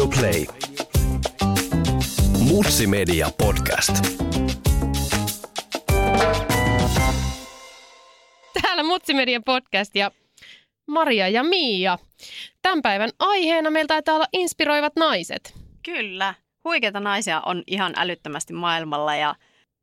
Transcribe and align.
Radio 0.00 0.18
Play. 0.20 0.46
Mutsi 2.38 2.86
Media 2.86 3.30
Podcast. 3.38 3.92
Täällä 8.62 8.82
Mutsimedian 8.82 9.44
podcast 9.44 9.94
ja 9.94 10.10
Maria 10.86 11.28
ja 11.28 11.42
Miia. 11.42 11.98
Tämän 12.62 12.82
päivän 12.82 13.10
aiheena 13.18 13.70
meillä 13.70 13.88
taitaa 13.88 14.14
olla 14.14 14.26
inspiroivat 14.32 14.92
naiset. 14.96 15.54
Kyllä. 15.84 16.34
Huikeita 16.64 17.00
naisia 17.00 17.42
on 17.46 17.62
ihan 17.66 17.92
älyttömästi 17.96 18.52
maailmalla 18.52 19.16
ja 19.16 19.34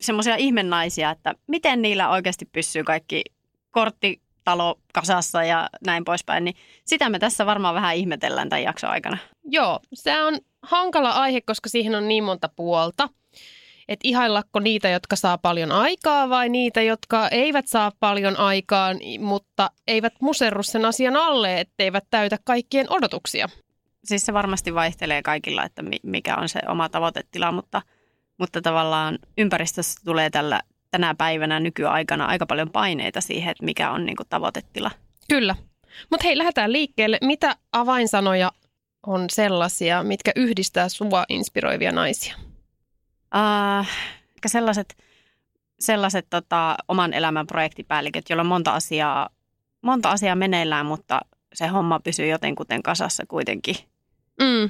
semmoisia 0.01 0.35
ihmennaisia, 0.35 1.11
että 1.11 1.35
miten 1.47 1.81
niillä 1.81 2.09
oikeasti 2.09 2.45
pysyy 2.45 2.83
kaikki 2.83 3.23
korttitalo 4.47 4.79
kasassa 4.93 5.43
ja 5.43 5.69
näin 5.85 6.03
poispäin. 6.05 6.43
Niin 6.43 6.55
sitä 6.85 7.09
me 7.09 7.19
tässä 7.19 7.45
varmaan 7.45 7.75
vähän 7.75 7.95
ihmetellään 7.95 8.49
tämän 8.49 8.63
jakson 8.63 8.89
aikana. 8.89 9.17
Joo, 9.43 9.79
se 9.93 10.21
on 10.21 10.37
hankala 10.61 11.11
aihe, 11.11 11.41
koska 11.41 11.69
siihen 11.69 11.95
on 11.95 12.07
niin 12.07 12.23
monta 12.23 12.49
puolta. 12.55 13.09
Että 13.87 14.07
ihaillako 14.07 14.59
niitä, 14.59 14.89
jotka 14.89 15.15
saa 15.15 15.37
paljon 15.37 15.71
aikaa 15.71 16.29
vai 16.29 16.49
niitä, 16.49 16.81
jotka 16.81 17.27
eivät 17.27 17.67
saa 17.67 17.91
paljon 17.99 18.37
aikaa, 18.37 18.91
mutta 19.19 19.71
eivät 19.87 20.13
muserru 20.21 20.63
sen 20.63 20.85
asian 20.85 21.15
alle, 21.15 21.59
etteivät 21.59 22.03
täytä 22.09 22.37
kaikkien 22.43 22.85
odotuksia. 22.89 23.49
Siis 24.05 24.25
se 24.25 24.33
varmasti 24.33 24.73
vaihtelee 24.73 25.21
kaikilla, 25.21 25.63
että 25.63 25.83
mikä 26.03 26.35
on 26.35 26.49
se 26.49 26.59
oma 26.67 26.89
tavoitetila, 26.89 27.51
mutta, 27.51 27.81
mutta 28.37 28.61
tavallaan 28.61 29.19
ympäristössä 29.37 30.01
tulee 30.05 30.29
tällä, 30.29 30.61
tänä 30.97 31.15
päivänä 31.15 31.59
nykyaikana 31.59 32.25
aika 32.25 32.45
paljon 32.45 32.69
paineita 32.69 33.21
siihen, 33.21 33.51
että 33.51 33.65
mikä 33.65 33.91
on 33.91 34.05
niin 34.05 34.15
kuin 34.15 34.27
tavoitetila. 34.29 34.91
Kyllä. 35.29 35.55
Mutta 36.09 36.23
hei, 36.23 36.37
lähdetään 36.37 36.71
liikkeelle. 36.71 37.17
Mitä 37.21 37.55
avainsanoja 37.71 38.51
on 39.07 39.25
sellaisia, 39.29 40.03
mitkä 40.03 40.31
yhdistää 40.35 40.89
sua 40.89 41.25
inspiroivia 41.29 41.91
naisia? 41.91 42.35
Uh, 43.35 43.87
sellaiset, 44.47 44.97
sellaiset 45.79 46.27
tota, 46.29 46.77
oman 46.87 47.13
elämän 47.13 47.47
projektipäälliköt, 47.47 48.29
joilla 48.29 48.41
on 48.41 48.47
monta 48.47 48.71
asiaa, 48.71 49.29
monta 49.81 50.11
asiaa 50.11 50.35
meneillään, 50.35 50.85
mutta 50.85 51.19
se 51.53 51.67
homma 51.67 51.99
pysyy 51.99 52.27
jotenkuten 52.27 52.83
kasassa 52.83 53.23
kuitenkin. 53.27 53.75
Mm. 54.41 54.69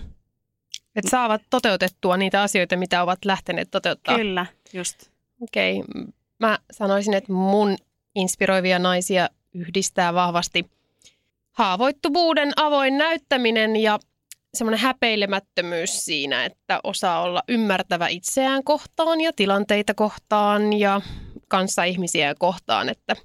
Että 0.96 1.10
saavat 1.10 1.42
toteutettua 1.50 2.18
niitä 2.18 2.42
asioita, 2.42 2.78
mitä 2.78 3.04
ovat 3.04 3.26
lähteneet 3.26 3.72
toteuttaa. 3.72 4.16
Kyllä, 4.16 4.46
just. 4.74 5.10
Okei, 5.42 5.80
okay. 5.80 6.17
Mä 6.40 6.60
sanoisin, 6.72 7.14
että 7.14 7.34
mun 7.34 7.76
inspiroivia 8.16 8.80
naisia 8.80 9.30
yhdistää 9.54 10.14
vahvasti 10.14 10.66
haavoittuvuuden 11.52 12.52
avoin 12.56 12.98
näyttäminen 12.98 13.76
ja 13.76 14.00
semmoinen 14.54 14.80
häpeilemättömyys 14.80 16.06
siinä, 16.06 16.46
että 16.46 16.80
osaa 16.84 17.22
olla 17.22 17.44
ymmärtävä 17.48 18.08
itseään 18.08 18.64
kohtaan 18.64 19.22
ja 19.22 19.32
tilanteita 19.36 19.94
kohtaan 19.94 20.74
ja 20.74 21.02
kanssa 21.48 21.84
ihmisiä 21.84 22.36
kohtaan. 22.40 22.90
Että 22.90 23.16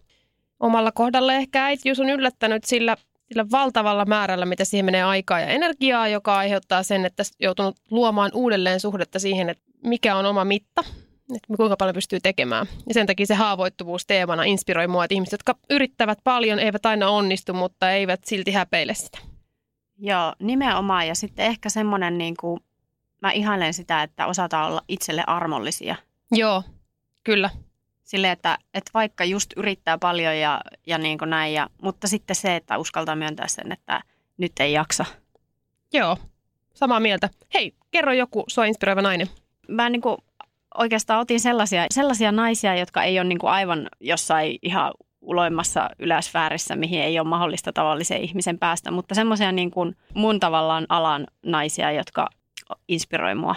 omalla 0.61 0.93
kohdalla 0.93 1.33
ehkä 1.33 1.65
äitiys 1.65 2.01
on 2.01 2.11
yllättänyt 2.11 2.65
sillä, 2.65 2.97
sillä 3.29 3.47
valtavalla 3.51 4.05
määrällä, 4.05 4.47
mitä 4.47 4.65
siihen 4.65 4.85
menee 4.85 5.03
aikaa 5.03 5.41
ja 5.41 5.47
energiaa, 5.47 6.09
joka 6.09 6.37
aiheuttaa 6.37 6.83
sen, 6.83 7.05
että 7.05 7.23
joutunut 7.41 7.77
luomaan 7.91 8.31
uudelleen 8.35 8.81
suhdetta 8.81 9.19
siihen, 9.19 9.51
että 9.51 9.65
mikä 9.85 10.17
on 10.17 10.27
oma 10.27 10.45
mitta, 10.45 10.85
että 11.37 11.57
kuinka 11.57 11.77
paljon 11.77 11.95
pystyy 11.95 12.21
tekemään. 12.21 12.67
Ja 12.89 12.95
sen 12.95 13.07
takia 13.07 13.27
se 13.27 13.35
haavoittuvuus 13.35 14.07
teemana 14.07 14.45
inspiroi 14.45 14.89
mua, 14.89 15.05
että 15.05 15.15
ihmiset, 15.15 15.33
jotka 15.33 15.55
yrittävät 15.71 16.19
paljon, 16.25 16.59
eivät 16.59 16.87
aina 16.87 17.09
onnistu, 17.09 17.55
mutta 17.55 17.91
eivät 17.91 18.21
silti 18.25 18.53
häpeile 18.53 18.95
sitä. 18.95 19.19
Joo, 19.99 20.33
nimenomaan. 20.39 21.09
Ja 21.09 21.15
sitten 21.15 21.47
ehkä 21.47 21.69
semmoinen, 21.69 22.19
niin 22.19 22.35
kuin, 22.41 22.61
mä 23.23 23.33
ihailen 23.33 23.75
sitä, 23.75 24.03
että 24.03 24.27
osataan 24.27 24.71
olla 24.71 24.83
itselle 24.89 25.25
armollisia. 25.27 25.97
Joo, 26.33 26.63
kyllä. 27.25 27.51
Sille, 28.03 28.31
että, 28.31 28.59
että 28.75 28.91
vaikka 28.95 29.25
just 29.25 29.51
yrittää 29.57 29.99
paljon 29.99 30.39
ja, 30.39 30.61
ja 30.87 30.99
niin 30.99 31.19
kuin 31.19 31.31
näin, 31.31 31.55
ja, 31.55 31.69
mutta 31.83 32.09
sitten 32.09 32.37
se, 32.37 32.57
että 32.57 32.79
uskaltaa 32.79 33.17
myöntää 33.17 33.49
sen, 33.49 33.73
että 33.73 34.03
nyt 34.39 34.53
ei 34.61 34.73
jaksa. 34.73 35.05
Joo, 35.93 36.17
samaa 36.75 37.01
mieltä. 37.01 37.29
Hei, 37.55 37.75
kerro 37.91 38.13
joku 38.13 38.45
sua 38.49 38.65
inspiroiva 38.65 39.03
nainen. 39.03 39.29
Mä 39.69 39.91
niin 39.91 40.03
kuin 40.03 40.17
oikeastaan 40.79 41.21
otin 41.21 41.41
sellaisia, 41.41 41.87
sellaisia 41.91 42.33
naisia, 42.33 42.77
jotka 42.77 43.03
ei 43.03 43.19
ole 43.19 43.29
niin 43.29 43.39
kuin 43.39 43.51
aivan 43.51 43.89
jossain 44.01 44.59
ihan 44.63 44.93
uloimmassa 45.21 45.91
yläsfäärissä, 45.99 46.77
mihin 46.77 47.01
ei 47.01 47.19
ole 47.19 47.29
mahdollista 47.29 47.73
tavallisen 47.73 48.21
ihmisen 48.21 48.59
päästä, 48.59 48.91
mutta 48.91 49.15
semmoisia 49.15 49.53
niin 49.53 49.71
kuin 49.71 49.97
mun 50.15 50.41
tavallaan 50.41 50.87
alan 50.89 51.27
naisia, 51.47 51.93
jotka 51.93 52.29
inspiroi 52.89 53.35
mua. 53.35 53.55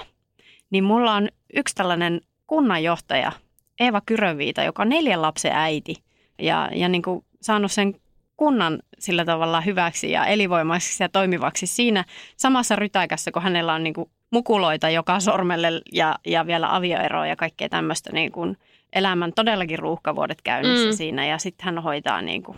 Niin 0.70 0.84
mulla 0.84 1.14
on 1.14 1.30
yksi 1.54 1.76
tällainen 1.76 2.22
kunnanjohtaja, 2.48 3.32
Eeva 3.80 4.02
Kyröviita, 4.06 4.64
joka 4.64 4.82
on 4.82 4.90
neljän 4.90 5.22
lapsen 5.22 5.52
äiti 5.52 5.96
ja, 6.40 6.70
ja 6.76 6.90
niin 6.90 7.02
kuin 7.02 7.26
saanut 7.42 7.72
sen 7.72 7.96
kunnan 8.38 8.80
sillä 9.00 9.26
tavalla 9.26 9.62
hyväksi 9.62 10.12
ja 10.12 10.26
elinvoimaiseksi 10.26 11.04
ja 11.04 11.10
toimivaksi 11.10 11.68
siinä 11.68 12.06
samassa 12.38 12.76
rytäkässä, 12.76 13.32
kun 13.32 13.42
hänellä 13.42 13.74
on 13.74 13.84
niin 13.84 13.94
kuin 13.94 14.10
mukuloita 14.32 14.90
joka 14.90 15.20
sormelle 15.20 15.82
ja, 15.92 16.16
ja 16.26 16.48
vielä 16.48 16.76
avioeroa 16.76 17.28
ja 17.28 17.36
kaikkea 17.36 17.70
tämmöistä 17.70 18.12
niin 18.14 18.32
kuin 18.32 18.58
elämän 18.94 19.34
todellakin 19.36 19.80
ruuhkavuodet 19.80 20.42
käynnissä 20.42 20.90
mm. 20.90 20.96
siinä 20.96 21.26
ja 21.26 21.38
sitten 21.38 21.66
hän 21.66 21.84
hoitaa 21.84 22.22
niin 22.22 22.44
kuin 22.44 22.58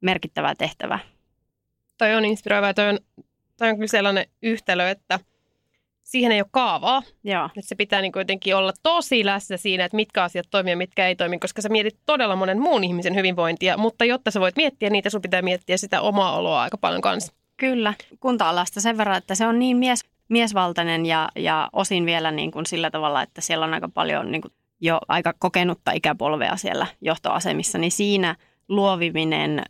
merkittävää 0.00 0.54
tehtävää. 0.54 0.98
Toi 1.98 2.14
on 2.14 2.24
inspiroiva 2.24 2.74
toi 2.74 2.88
on, 2.88 2.98
toi 3.58 3.68
on 3.68 3.76
kyllä 3.76 3.88
sellainen 3.88 4.26
yhtälö, 4.42 4.90
että 4.90 5.20
siihen 6.02 6.32
ei 6.32 6.40
ole 6.40 6.48
kaavaa. 6.50 7.02
Joo. 7.24 7.44
Että 7.44 7.68
se 7.68 7.74
pitää 7.74 8.00
niin 8.00 8.12
jotenkin 8.16 8.56
olla 8.56 8.72
tosi 8.82 9.24
läsnä 9.24 9.56
siinä, 9.56 9.84
että 9.84 9.96
mitkä 9.96 10.22
asiat 10.22 10.46
toimii 10.50 10.72
ja 10.72 10.76
mitkä 10.76 11.06
ei 11.06 11.16
toimi, 11.16 11.38
koska 11.38 11.62
sä 11.62 11.68
mietit 11.68 11.98
todella 12.06 12.36
monen 12.36 12.60
muun 12.60 12.84
ihmisen 12.84 13.14
hyvinvointia, 13.14 13.76
mutta 13.76 14.04
jotta 14.04 14.30
sä 14.30 14.40
voit 14.40 14.56
miettiä 14.56 14.90
niitä, 14.90 15.10
sun 15.10 15.22
pitää 15.22 15.42
miettiä 15.42 15.76
sitä 15.76 16.00
omaa 16.00 16.36
oloa 16.36 16.62
aika 16.62 16.78
paljon 16.78 17.00
kanssa. 17.00 17.32
Kyllä, 17.56 17.94
kunta-alasta 18.20 18.80
sen 18.80 18.98
verran, 18.98 19.16
että 19.16 19.34
se 19.34 19.46
on 19.46 19.58
niin 19.58 19.76
mies, 19.76 20.00
miesvaltainen 20.28 21.06
ja, 21.06 21.28
ja 21.36 21.68
osin 21.72 22.06
vielä 22.06 22.30
niin 22.30 22.50
kuin 22.50 22.66
sillä 22.66 22.90
tavalla, 22.90 23.22
että 23.22 23.40
siellä 23.40 23.64
on 23.64 23.74
aika 23.74 23.88
paljon 23.88 24.32
niin 24.32 24.42
kuin 24.42 24.52
jo 24.80 24.98
aika 25.08 25.34
kokenutta 25.38 25.92
ikäpolvea 25.92 26.56
siellä 26.56 26.86
johtoasemissa, 27.00 27.78
niin 27.78 27.92
siinä 27.92 28.36
luoviminen 28.68 29.62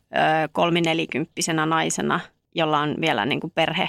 kolminelikymppisenä 0.52 1.66
naisena, 1.66 2.20
jolla 2.54 2.78
on 2.78 2.94
vielä 3.00 3.26
niin 3.26 3.40
kuin 3.40 3.52
perhe, 3.54 3.88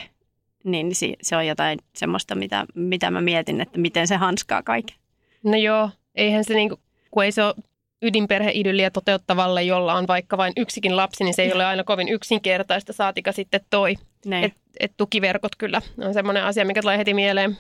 niin 0.64 0.92
se 1.22 1.38
on 1.38 1.48
jotain 1.48 1.80
semmoista, 1.96 2.36
mitä, 2.36 2.66
mitä 2.76 3.12
mä 3.12 3.22
mietin, 3.22 3.62
että 3.62 3.80
miten 3.80 4.08
se 4.08 4.16
hanskaa 4.16 4.64
kaiken. 4.64 4.98
No 5.44 5.58
joo, 5.58 5.90
eihän 6.16 6.44
se 6.44 6.54
niin 6.54 6.70
kuin, 6.70 6.82
kun 7.12 7.24
ei 7.24 7.32
se 7.32 7.44
ole 7.44 7.56
ydinperheidylliä 8.02 8.92
toteuttavalle, 8.92 9.64
jolla 9.64 9.94
on 9.94 10.08
vaikka 10.08 10.38
vain 10.38 10.54
yksikin 10.58 10.98
lapsi, 10.98 11.24
niin 11.24 11.34
se 11.34 11.42
ei 11.42 11.54
ole 11.54 11.66
aina 11.66 11.84
kovin 11.84 12.08
yksinkertaista, 12.08 12.94
saatika 12.94 13.32
sitten 13.32 13.62
toi. 13.70 13.96
Et, 14.44 14.54
et 14.80 14.94
tukiverkot 14.98 15.56
kyllä 15.56 15.82
on 15.98 16.14
semmoinen 16.14 16.44
asia, 16.44 16.66
mikä 16.66 16.82
tulee 16.82 16.98
heti 16.98 17.14
mieleen. 17.14 17.52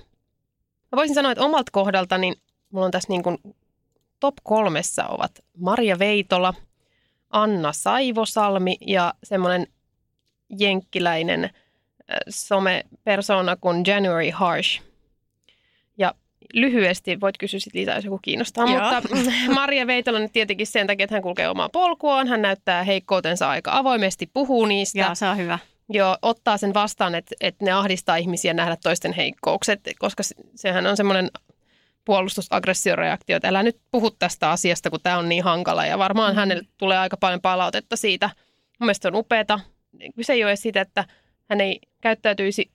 Mä 0.91 0.96
voisin 0.96 1.16
sanoa, 1.16 1.31
että 1.31 1.44
omalta 1.44 1.72
kohdalta 1.72 2.18
niin 2.18 2.35
mulla 2.70 2.85
on 2.85 2.91
tässä 2.91 3.09
niin 3.09 3.24
kuin 3.24 3.38
top 4.20 4.35
kolmessa 4.44 5.08
ovat 5.08 5.31
Maria 5.58 6.00
Veitola, 6.00 6.53
Anna 7.30 7.74
Saivosalmi 7.74 8.78
ja 8.88 9.14
semmoinen 9.24 9.68
jenkkiläinen 10.59 11.50
somepersona 12.30 13.56
kuin 13.56 13.84
January 13.88 14.30
Harsh. 14.30 14.81
Ja 15.97 16.14
lyhyesti 16.53 17.22
voit 17.22 17.38
kysyä 17.38 17.59
sitten 17.59 17.81
lisää, 17.81 17.96
jos 17.96 18.06
joku 18.06 18.19
kiinnostaa. 18.22 18.66
Joo. 18.66 19.02
Mutta 19.02 19.31
Maria 19.56 19.88
Veitola 19.88 20.19
nyt 20.19 20.34
tietenkin 20.34 20.68
sen 20.68 20.88
takia, 20.88 21.03
että 21.03 21.16
hän 21.16 21.24
kulkee 21.24 21.50
omaa 21.50 21.69
polkuaan. 21.69 22.28
Hän 22.28 22.41
näyttää 22.41 22.84
heikkoutensa 22.84 23.50
aika 23.50 23.78
avoimesti, 23.78 24.30
puhuu 24.34 24.66
niistä. 24.66 25.00
Joo, 25.00 25.16
se 25.16 25.28
on 25.28 25.38
hyvä. 25.38 25.59
Joo, 25.90 26.18
ottaa 26.22 26.58
sen 26.58 26.74
vastaan, 26.74 27.16
että, 27.16 27.36
että 27.41 27.66
ne 27.66 27.72
ahdistaa 27.72 28.16
ihmisiä 28.16 28.53
nähdä 28.53 28.78
toisten 28.84 29.14
heikkoukset, 29.14 29.79
koska 30.00 30.23
sehän 30.55 30.88
on 30.88 30.97
semmoinen 30.97 31.29
puolustusaggressioreaktio, 32.05 33.38
että 33.38 33.47
älä 33.47 33.64
nyt 33.64 33.79
puhu 33.91 34.11
tästä 34.11 34.52
asiasta, 34.52 34.90
kun 34.90 35.00
tämä 35.03 35.17
on 35.17 35.29
niin 35.29 35.44
hankala. 35.44 35.85
Ja 35.85 35.97
varmaan 35.97 36.34
mm. 36.34 36.35
hänelle 36.35 36.64
tulee 36.78 36.97
aika 36.97 37.17
paljon 37.17 37.41
palautetta 37.41 37.96
siitä. 37.96 38.29
Mun 38.79 38.85
mielestä 38.85 39.08
on 39.08 39.16
upeata. 39.16 39.59
Kyse 40.16 40.34
ei 40.34 40.44
ole 40.44 40.55
siitä, 40.55 40.82
että 40.82 41.05
hän 41.53 41.61
ei 41.61 41.79
käyttäytyisi 42.02 42.72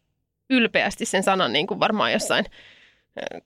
ylpeästi 0.50 1.04
sen 1.04 1.22
sanan 1.22 1.52
niin 1.52 1.66
kuin 1.66 1.80
varmaan 1.80 2.12
jossain 2.12 2.44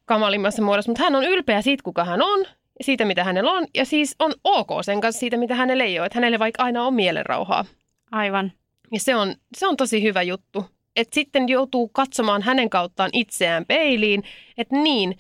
kamalimmassa 0.05 0.63
muodossa, 0.63 0.91
mutta 0.91 1.03
hän 1.05 1.15
on 1.15 1.25
ylpeä 1.25 1.63
siitä, 1.63 1.83
kuka 1.83 2.05
hän 2.05 2.23
on, 2.23 2.47
siitä, 2.81 3.05
mitä 3.05 3.25
hänellä 3.25 3.53
on, 3.53 3.67
ja 3.75 3.85
siis 3.85 4.17
on 4.19 4.33
ok 4.45 4.69
sen 4.85 5.01
kanssa 5.01 5.21
siitä, 5.21 5.37
mitä 5.37 5.55
hänelle 5.55 5.85
ei 5.85 5.99
ole, 5.99 6.07
että 6.07 6.19
hänelle 6.19 6.39
vaikka 6.39 6.63
aina 6.63 6.87
on 6.87 6.95
mielenrauhaa. 6.95 7.65
Aivan. 8.13 8.53
Ja 8.93 9.01
se 9.01 9.17
on, 9.17 9.35
se 9.57 9.67
on 9.67 9.77
tosi 9.77 10.03
hyvä 10.03 10.23
juttu. 10.23 10.65
Että 10.97 11.15
sitten 11.15 11.49
joutuu 11.49 11.89
katsomaan 11.89 12.43
hänen 12.43 12.71
kauttaan 12.71 13.11
itseään 13.13 13.67
peiliin, 13.67 14.25
että 14.59 14.77
niin, 14.77 15.19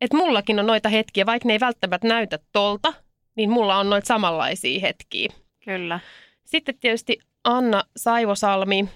että 0.00 0.16
mullakin 0.16 0.60
on 0.60 0.66
noita 0.66 0.88
hetkiä, 0.88 1.26
vaikka 1.26 1.46
ne 1.46 1.52
ei 1.52 1.60
välttämättä 1.60 2.08
näytä 2.08 2.38
tolta, 2.52 2.92
niin 3.36 3.50
mulla 3.50 3.76
on 3.76 3.90
noita 3.90 4.06
samanlaisia 4.06 4.80
hetkiä. 4.80 5.28
Kyllä. 5.64 6.00
Sitten 6.44 6.74
tietysti 6.80 7.18
Anna 7.44 7.84
Saivosalmi. 7.96 8.88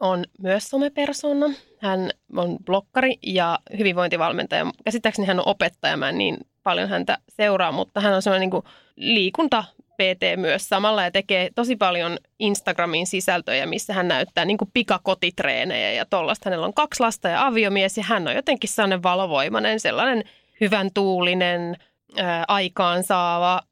On 0.00 0.24
myös 0.38 0.68
somepersona. 0.68 1.46
Hän 1.78 2.10
on 2.36 2.56
blokkari 2.64 3.18
ja 3.22 3.58
hyvinvointivalmentaja. 3.78 4.66
Käsittääkseni 4.84 5.28
hän 5.28 5.38
on 5.38 5.48
opettaja, 5.48 5.96
mä 5.96 6.08
en 6.08 6.18
niin 6.18 6.36
paljon 6.62 6.88
häntä 6.88 7.18
seuraa, 7.28 7.72
mutta 7.72 8.00
hän 8.00 8.14
on 8.14 8.22
semmoinen 8.22 8.50
niin 8.50 8.62
liikunta 8.96 9.64
PT 10.00 10.22
myös 10.36 10.68
samalla 10.68 11.02
ja 11.02 11.10
tekee 11.10 11.50
tosi 11.54 11.76
paljon 11.76 12.18
Instagramin 12.38 13.06
sisältöjä, 13.06 13.66
missä 13.66 13.94
hän 13.94 14.08
näyttää 14.08 14.44
niin 14.44 14.58
kuin 14.58 14.70
pikakotitreenejä 14.74 15.92
ja 15.92 16.06
tollaista. 16.06 16.50
Hänellä 16.50 16.66
on 16.66 16.74
kaksi 16.74 17.00
lasta 17.00 17.28
ja 17.28 17.46
aviomies 17.46 17.96
ja 17.96 18.04
hän 18.04 18.28
on 18.28 18.34
jotenkin 18.34 18.70
sellainen 18.70 19.02
valovoimainen, 19.02 19.80
sellainen 19.80 20.24
hyvän 20.60 20.90
tuulinen, 20.94 21.76
ää, 22.16 22.44
aikaansaava. 22.48 23.62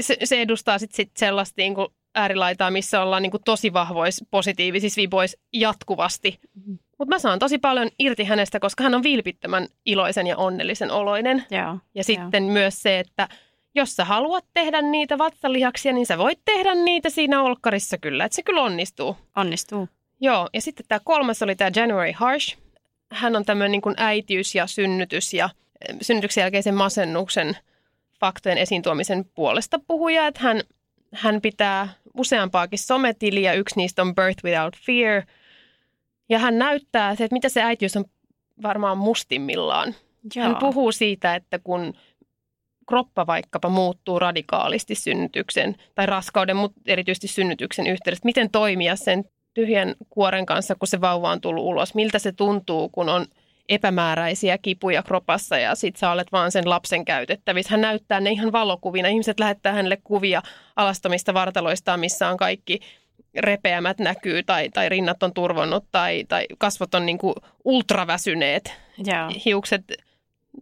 Se, 0.00 0.16
se 0.24 0.40
edustaa 0.40 0.78
sitten 0.78 0.96
sit 0.96 1.16
sellaista 1.16 1.54
niin 1.56 1.74
kuin 1.74 1.88
äärilaitaa, 2.14 2.70
missä 2.70 3.02
ollaan 3.02 3.22
niin 3.22 3.30
kuin 3.30 3.42
tosi 3.44 3.72
vahvois 3.72 4.24
positiivisissa 4.30 5.00
viboissa 5.00 5.38
jatkuvasti. 5.52 6.38
Mm-hmm. 6.54 6.78
Mutta 6.98 7.14
mä 7.14 7.18
saan 7.18 7.38
tosi 7.38 7.58
paljon 7.58 7.88
irti 7.98 8.24
hänestä, 8.24 8.60
koska 8.60 8.84
hän 8.84 8.94
on 8.94 9.02
vilpittömän 9.02 9.68
iloisen 9.86 10.26
ja 10.26 10.36
onnellisen 10.36 10.90
oloinen. 10.90 11.44
Joo, 11.50 11.78
ja 11.94 12.04
sitten 12.04 12.44
joo. 12.44 12.52
myös 12.52 12.82
se, 12.82 12.98
että 12.98 13.28
jos 13.74 13.96
sä 13.96 14.04
haluat 14.04 14.44
tehdä 14.54 14.82
niitä 14.82 15.18
vatsalihaksia, 15.18 15.92
niin 15.92 16.06
sä 16.06 16.18
voit 16.18 16.38
tehdä 16.44 16.74
niitä 16.74 17.10
siinä 17.10 17.42
olkkarissa 17.42 17.98
kyllä. 17.98 18.24
Että 18.24 18.36
se 18.36 18.42
kyllä 18.42 18.62
onnistuu. 18.62 19.16
Onnistuu. 19.36 19.88
Joo, 20.20 20.48
ja 20.52 20.60
sitten 20.60 20.86
tämä 20.88 21.00
kolmas 21.04 21.42
oli 21.42 21.56
tämä 21.56 21.70
January 21.76 22.12
Harsh. 22.12 22.58
Hän 23.12 23.36
on 23.36 23.44
tämmöinen 23.44 23.72
niin 23.72 23.82
kuin 23.82 23.94
äitiys 23.98 24.54
ja 24.54 24.66
synnytys 24.66 25.34
ja 25.34 25.50
synnytyksen 26.02 26.42
jälkeisen 26.42 26.74
masennuksen 26.74 27.56
faktojen 28.20 28.58
esiin 28.58 28.82
tuomisen 28.82 29.24
puolesta 29.34 29.80
puhuja. 29.86 30.26
Että 30.26 30.40
hän, 30.40 30.60
hän 31.14 31.40
pitää 31.40 31.88
useampaakin 32.14 32.78
sometiliä. 32.78 33.52
Yksi 33.52 33.76
niistä 33.76 34.02
on 34.02 34.14
Birth 34.14 34.44
Without 34.44 34.76
Fear. 34.76 35.22
Ja 36.28 36.38
hän 36.38 36.58
näyttää 36.58 37.14
se, 37.14 37.24
että 37.24 37.34
mitä 37.34 37.48
se 37.48 37.62
äitiys 37.62 37.96
on 37.96 38.04
varmaan 38.62 38.98
mustimmillaan. 38.98 39.94
Joo. 40.36 40.46
Hän 40.46 40.56
puhuu 40.56 40.92
siitä, 40.92 41.34
että 41.34 41.58
kun 41.58 41.94
kroppa 42.88 43.26
vaikkapa 43.26 43.68
muuttuu 43.68 44.18
radikaalisti 44.18 44.94
synnytyksen 44.94 45.76
tai 45.94 46.06
raskauden, 46.06 46.56
mutta 46.56 46.80
erityisesti 46.86 47.28
synnytyksen 47.28 47.86
yhteydessä, 47.86 48.24
miten 48.24 48.50
toimia 48.50 48.96
sen 48.96 49.24
tyhjän 49.54 49.94
kuoren 50.10 50.46
kanssa, 50.46 50.74
kun 50.74 50.88
se 50.88 51.00
vauva 51.00 51.30
on 51.30 51.40
tullut 51.40 51.64
ulos, 51.64 51.94
miltä 51.94 52.18
se 52.18 52.32
tuntuu, 52.32 52.88
kun 52.88 53.08
on 53.08 53.26
epämääräisiä 53.68 54.58
kipuja 54.58 55.02
kropassa 55.02 55.58
ja 55.58 55.74
sit 55.74 55.96
sä 55.96 56.10
olet 56.10 56.32
vaan 56.32 56.52
sen 56.52 56.70
lapsen 56.70 57.04
käytettävissä. 57.04 57.70
Hän 57.70 57.80
näyttää 57.80 58.20
ne 58.20 58.30
ihan 58.30 58.52
valokuvina. 58.52 59.08
Ihmiset 59.08 59.40
lähettää 59.40 59.72
hänelle 59.72 59.98
kuvia 60.04 60.42
alastomista 60.76 61.34
vartaloista, 61.34 61.96
missä 61.96 62.28
on 62.28 62.36
kaikki 62.36 62.80
repeämät 63.38 63.98
näkyy 63.98 64.42
tai, 64.42 64.68
tai 64.68 64.88
rinnat 64.88 65.22
on 65.22 65.34
turvonnut 65.34 65.84
tai, 65.92 66.24
tai 66.28 66.46
kasvot 66.58 66.94
on 66.94 67.06
niin 67.06 67.18
kuin 67.18 67.34
ultraväsyneet. 67.64 68.72
Joo. 68.98 69.30
Hiukset 69.44 69.84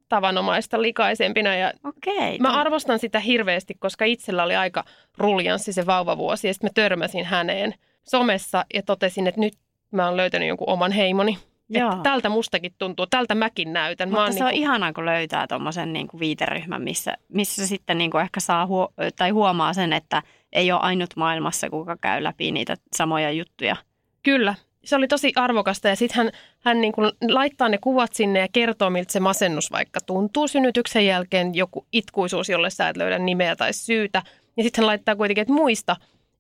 tavanomaista 0.08 0.82
likaisempina. 0.82 1.54
Ja 1.54 1.72
Okei. 1.84 2.38
mä 2.38 2.60
arvostan 2.60 2.99
sitä 2.99 3.20
hirveästi, 3.20 3.75
koska 3.75 4.04
itsellä 4.04 4.43
oli 4.43 4.56
aika 4.56 4.84
ruljanssi 5.19 5.72
se 5.72 5.87
vauvavuosi. 5.87 6.46
Ja 6.46 6.54
sitten 6.54 6.70
mä 6.70 6.72
törmäsin 6.75 7.25
häneen 7.25 7.75
somessa 8.02 8.64
ja 8.75 8.82
totesin, 8.82 9.26
että 9.26 9.40
nyt 9.40 9.54
mä 9.90 10.06
oon 10.06 10.16
löytänyt 10.16 10.49
jonkun 10.49 10.69
oman 10.69 10.93
heimoni. 10.93 11.38
Että 11.75 12.03
tältä 12.03 12.29
mustakin 12.29 12.75
tuntuu, 12.79 13.07
tältä 13.07 13.35
mäkin 13.35 13.73
näytän. 13.73 14.09
Mutta 14.09 14.23
mä 14.23 14.27
se 14.27 14.33
niin 14.33 14.39
kuin... 14.39 14.47
on 14.47 14.55
ihanaa, 14.55 14.93
kun 14.93 15.07
löytää 15.07 15.47
tuommoisen 15.47 15.93
niin 15.93 16.09
viiteryhmän, 16.21 16.83
missä, 16.83 17.17
missä 17.29 17.67
sitten 17.67 17.99
niin 17.99 18.11
kuin 18.11 18.23
ehkä 18.23 18.41
saa 18.41 18.67
huo- 18.67 18.93
tai 19.17 19.31
huomaa 19.31 19.73
sen, 19.73 19.93
että 19.93 20.23
ei 20.53 20.73
ole 20.73 20.81
ainut 20.81 21.17
maailmassa, 21.17 21.71
kuka 21.71 21.97
käy 22.01 22.23
läpi 22.23 22.53
niitä 22.53 22.77
samoja 22.97 23.31
juttuja. 23.31 23.77
Kyllä, 24.23 24.55
se 24.85 24.97
oli 24.97 25.09
tosi 25.09 25.33
arvokasta 25.37 25.89
ja 25.89 25.97
sitten 25.97 26.17
hän, 26.17 26.33
hän 26.61 26.81
niin 26.81 26.93
kuin 26.93 27.13
laittaa 27.29 27.69
ne 27.69 27.79
kuvat 27.79 28.13
sinne 28.13 28.39
ja 28.39 28.49
kertoo, 28.53 28.91
miltä 28.91 29.13
se 29.13 29.21
masennus 29.21 29.73
vaikka 29.73 30.01
tuntuu 30.01 30.49
synnytyksen 30.49 31.07
jälkeen, 31.07 31.55
joku 31.55 31.87
itkuisuus, 31.93 32.49
jolle 32.49 32.71
sä 32.71 32.89
et 32.89 32.97
löydä 32.97 33.19
nimeä 33.19 33.57
tai 33.57 33.73
syytä. 33.73 34.23
Ja 34.57 34.63
sitten 34.63 34.83
hän 34.83 34.87
laittaa 34.87 35.17
kuitenkin, 35.17 35.43
että 35.43 35.55
muista, 35.55 35.97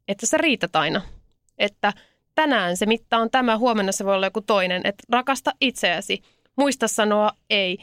että 0.08 0.26
sä 0.26 0.36
riität 0.36 0.76
aina. 0.76 1.02
Että 1.58 1.92
tänään 2.34 2.76
se 2.76 2.86
mitta 2.86 3.18
on 3.18 3.30
tämä, 3.30 3.58
huomenna 3.58 3.92
se 3.92 4.04
voi 4.04 4.14
olla 4.14 4.26
joku 4.26 4.40
toinen. 4.40 4.82
Että 4.84 5.04
rakasta 5.10 5.52
itseäsi, 5.60 6.22
muista 6.56 6.88
sanoa 6.88 7.30
ei. 7.50 7.78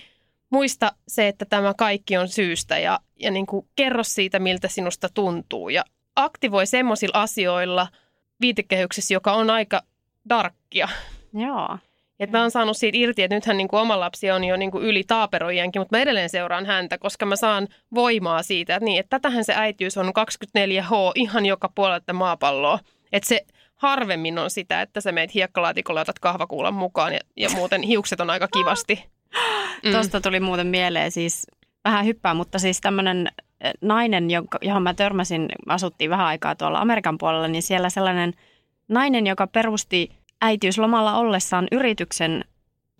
Muista 0.50 0.92
se, 1.08 1.28
että 1.28 1.46
tämä 1.46 1.74
kaikki 1.78 2.18
on 2.18 2.28
syystä 2.28 2.78
ja, 2.78 3.00
ja 3.16 3.32
niin 3.32 3.46
kuin 3.46 3.68
kerro 3.76 4.04
siitä, 4.04 4.40
miltä 4.40 4.68
sinusta 4.68 5.10
tuntuu. 5.14 5.70
Ja 5.70 5.84
aktivoi 6.16 6.66
semmoisilla 6.66 7.22
asioilla 7.22 7.88
viitekehyksessä, 8.42 9.14
joka 9.14 9.34
on 9.34 9.50
aika 9.50 9.82
darkkia. 10.30 10.90
Joo. 11.34 11.78
Et 12.20 12.32
mä 12.32 12.42
oon 12.42 12.52
saanut 12.52 12.78
siitä 12.78 12.98
irti, 12.98 13.24
että 13.24 13.36
nythän 13.36 13.58
niin 13.58 13.68
kuin 13.68 13.80
oma 13.80 14.00
lapsi 14.00 14.32
on 14.32 14.44
jo 14.44 14.58
niin 14.58 14.72
kuin 14.72 14.84
yli 14.84 15.04
taaperojienkin, 15.04 15.80
mutta 15.80 15.96
mä 15.96 16.02
edelleen 16.02 16.30
seuraan 16.30 16.66
häntä, 16.66 16.98
koska 16.98 17.26
mä 17.26 17.36
saan 17.36 17.68
voimaa 17.96 18.44
siitä, 18.44 18.76
että, 18.76 18.86
niin, 18.86 19.00
että 19.00 19.10
tätähän 19.10 19.46
se 19.46 19.54
äitiys 19.56 19.98
on 19.98 20.06
24H 20.06 20.94
ihan 21.16 21.46
joka 21.46 21.70
puolelta 21.76 22.14
maapalloa. 22.14 22.80
Että 23.12 23.28
se 23.28 23.46
harvemmin 23.82 24.40
on 24.40 24.50
sitä, 24.50 24.82
että 24.82 25.02
sä 25.02 25.12
meet 25.12 25.34
hiekkalaatikolla 25.34 26.02
otat 26.02 26.20
kahvakuulan 26.20 26.74
mukaan 26.74 27.14
ja, 27.14 27.20
ja 27.38 27.50
muuten 27.50 27.82
hiukset 27.82 28.20
on 28.20 28.30
aika 28.30 28.48
kivasti. 28.48 29.06
Mm. 29.84 29.92
Tuosta 29.92 30.22
tuli 30.22 30.40
muuten 30.40 30.68
mieleen 30.68 31.12
siis 31.12 31.48
vähän 31.86 32.06
hyppää, 32.06 32.34
mutta 32.34 32.60
siis 32.60 32.82
tämmöinen 32.82 33.28
eh, 33.62 33.74
nainen, 33.82 34.28
johon 34.62 34.84
mä 34.84 34.94
törmäsin, 34.94 35.50
asuttiin 35.68 36.10
vähän 36.10 36.26
aikaa 36.26 36.56
tuolla 36.56 36.80
Amerikan 36.80 37.18
puolella, 37.18 37.48
niin 37.48 37.64
siellä 37.64 37.90
sellainen– 37.90 38.34
nainen, 38.90 39.28
joka 39.28 39.48
perusti 39.48 40.12
äitiyslomalla 40.42 41.18
ollessaan 41.18 41.68
yrityksen, 41.72 42.46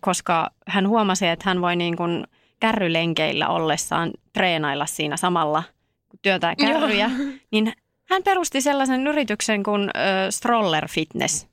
koska 0.00 0.50
hän 0.66 0.88
huomasi, 0.88 1.26
että 1.26 1.44
hän 1.48 1.60
voi 1.60 1.76
niin 1.76 1.96
kuin 1.96 2.26
kärrylenkeillä 2.60 3.48
ollessaan 3.48 4.10
treenailla 4.32 4.86
siinä 4.86 5.16
samalla, 5.16 5.62
kun 6.08 6.18
työtää 6.22 6.56
kärryjä, 6.56 7.10
Joo. 7.18 7.28
niin 7.50 7.72
hän 8.10 8.22
perusti 8.22 8.60
sellaisen 8.60 9.06
yrityksen 9.06 9.62
kuin 9.62 9.82
äh, 9.82 10.30
Stroller 10.30 10.88
Fitness. 10.88 11.46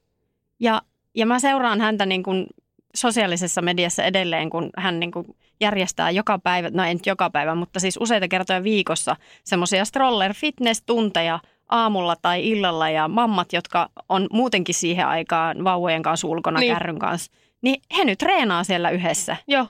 Ja, 0.60 0.82
ja 1.16 1.26
mä 1.26 1.40
seuraan 1.40 1.82
häntä 1.82 2.06
niin 2.06 2.24
kuin 2.24 2.48
sosiaalisessa 2.96 3.62
mediassa 3.62 4.04
edelleen, 4.04 4.50
kun 4.50 4.70
hän 4.78 5.00
niin 5.00 5.12
kuin 5.12 5.36
järjestää 5.60 6.12
joka 6.12 6.40
päivä, 6.40 6.70
no 6.70 6.84
en 6.84 7.00
joka 7.06 7.30
päivä, 7.30 7.56
mutta 7.56 7.80
siis 7.80 7.98
useita 8.00 8.28
kertoja 8.28 8.64
viikossa 8.64 9.16
semmoisia 9.44 9.86
stroller 9.86 10.34
fitness-tunteja– 10.34 11.40
aamulla 11.70 12.16
tai 12.22 12.48
illalla 12.48 12.90
ja 12.90 13.08
mammat, 13.08 13.54
jotka 13.54 13.90
on 14.10 14.28
muutenkin 14.32 14.76
siihen 14.76 15.08
aikaan 15.08 15.64
vauvojen 15.64 16.04
kanssa 16.04 16.28
ulkona 16.28 16.60
niin. 16.60 16.74
kärryn 16.74 17.00
kanssa, 17.00 17.32
niin 17.62 17.82
he 17.98 18.06
nyt 18.06 18.20
treenaa 18.20 18.64
siellä 18.64 18.90
yhdessä. 18.90 19.38
Joo, 19.48 19.68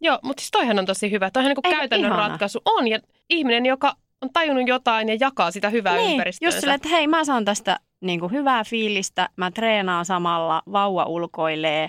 Joo 0.00 0.18
mutta 0.22 0.40
siis 0.40 0.50
toihan 0.50 0.78
on 0.78 0.86
tosi 0.86 1.10
hyvä. 1.10 1.30
Toihan 1.30 1.54
niin 1.54 1.76
käytännön 1.76 2.12
ihana. 2.12 2.28
ratkaisu 2.28 2.60
on 2.64 2.88
ja 2.88 2.98
ihminen, 3.30 3.66
joka 3.66 3.96
on 4.20 4.30
tajunnut 4.32 4.68
jotain 4.68 5.08
ja 5.08 5.16
jakaa 5.20 5.50
sitä 5.50 5.70
hyvää 5.70 5.96
niin, 5.96 6.10
ympäristöä. 6.10 6.48
just 6.48 6.60
sille, 6.60 6.74
että 6.74 6.88
hei 6.88 7.06
mä 7.06 7.24
saan 7.24 7.44
tästä 7.44 7.80
niin 8.00 8.20
kuin 8.20 8.32
hyvää 8.32 8.64
fiilistä, 8.64 9.28
mä 9.36 9.50
treenaan 9.50 10.04
samalla, 10.04 10.62
vauva 10.72 11.04
ulkoilee, 11.04 11.88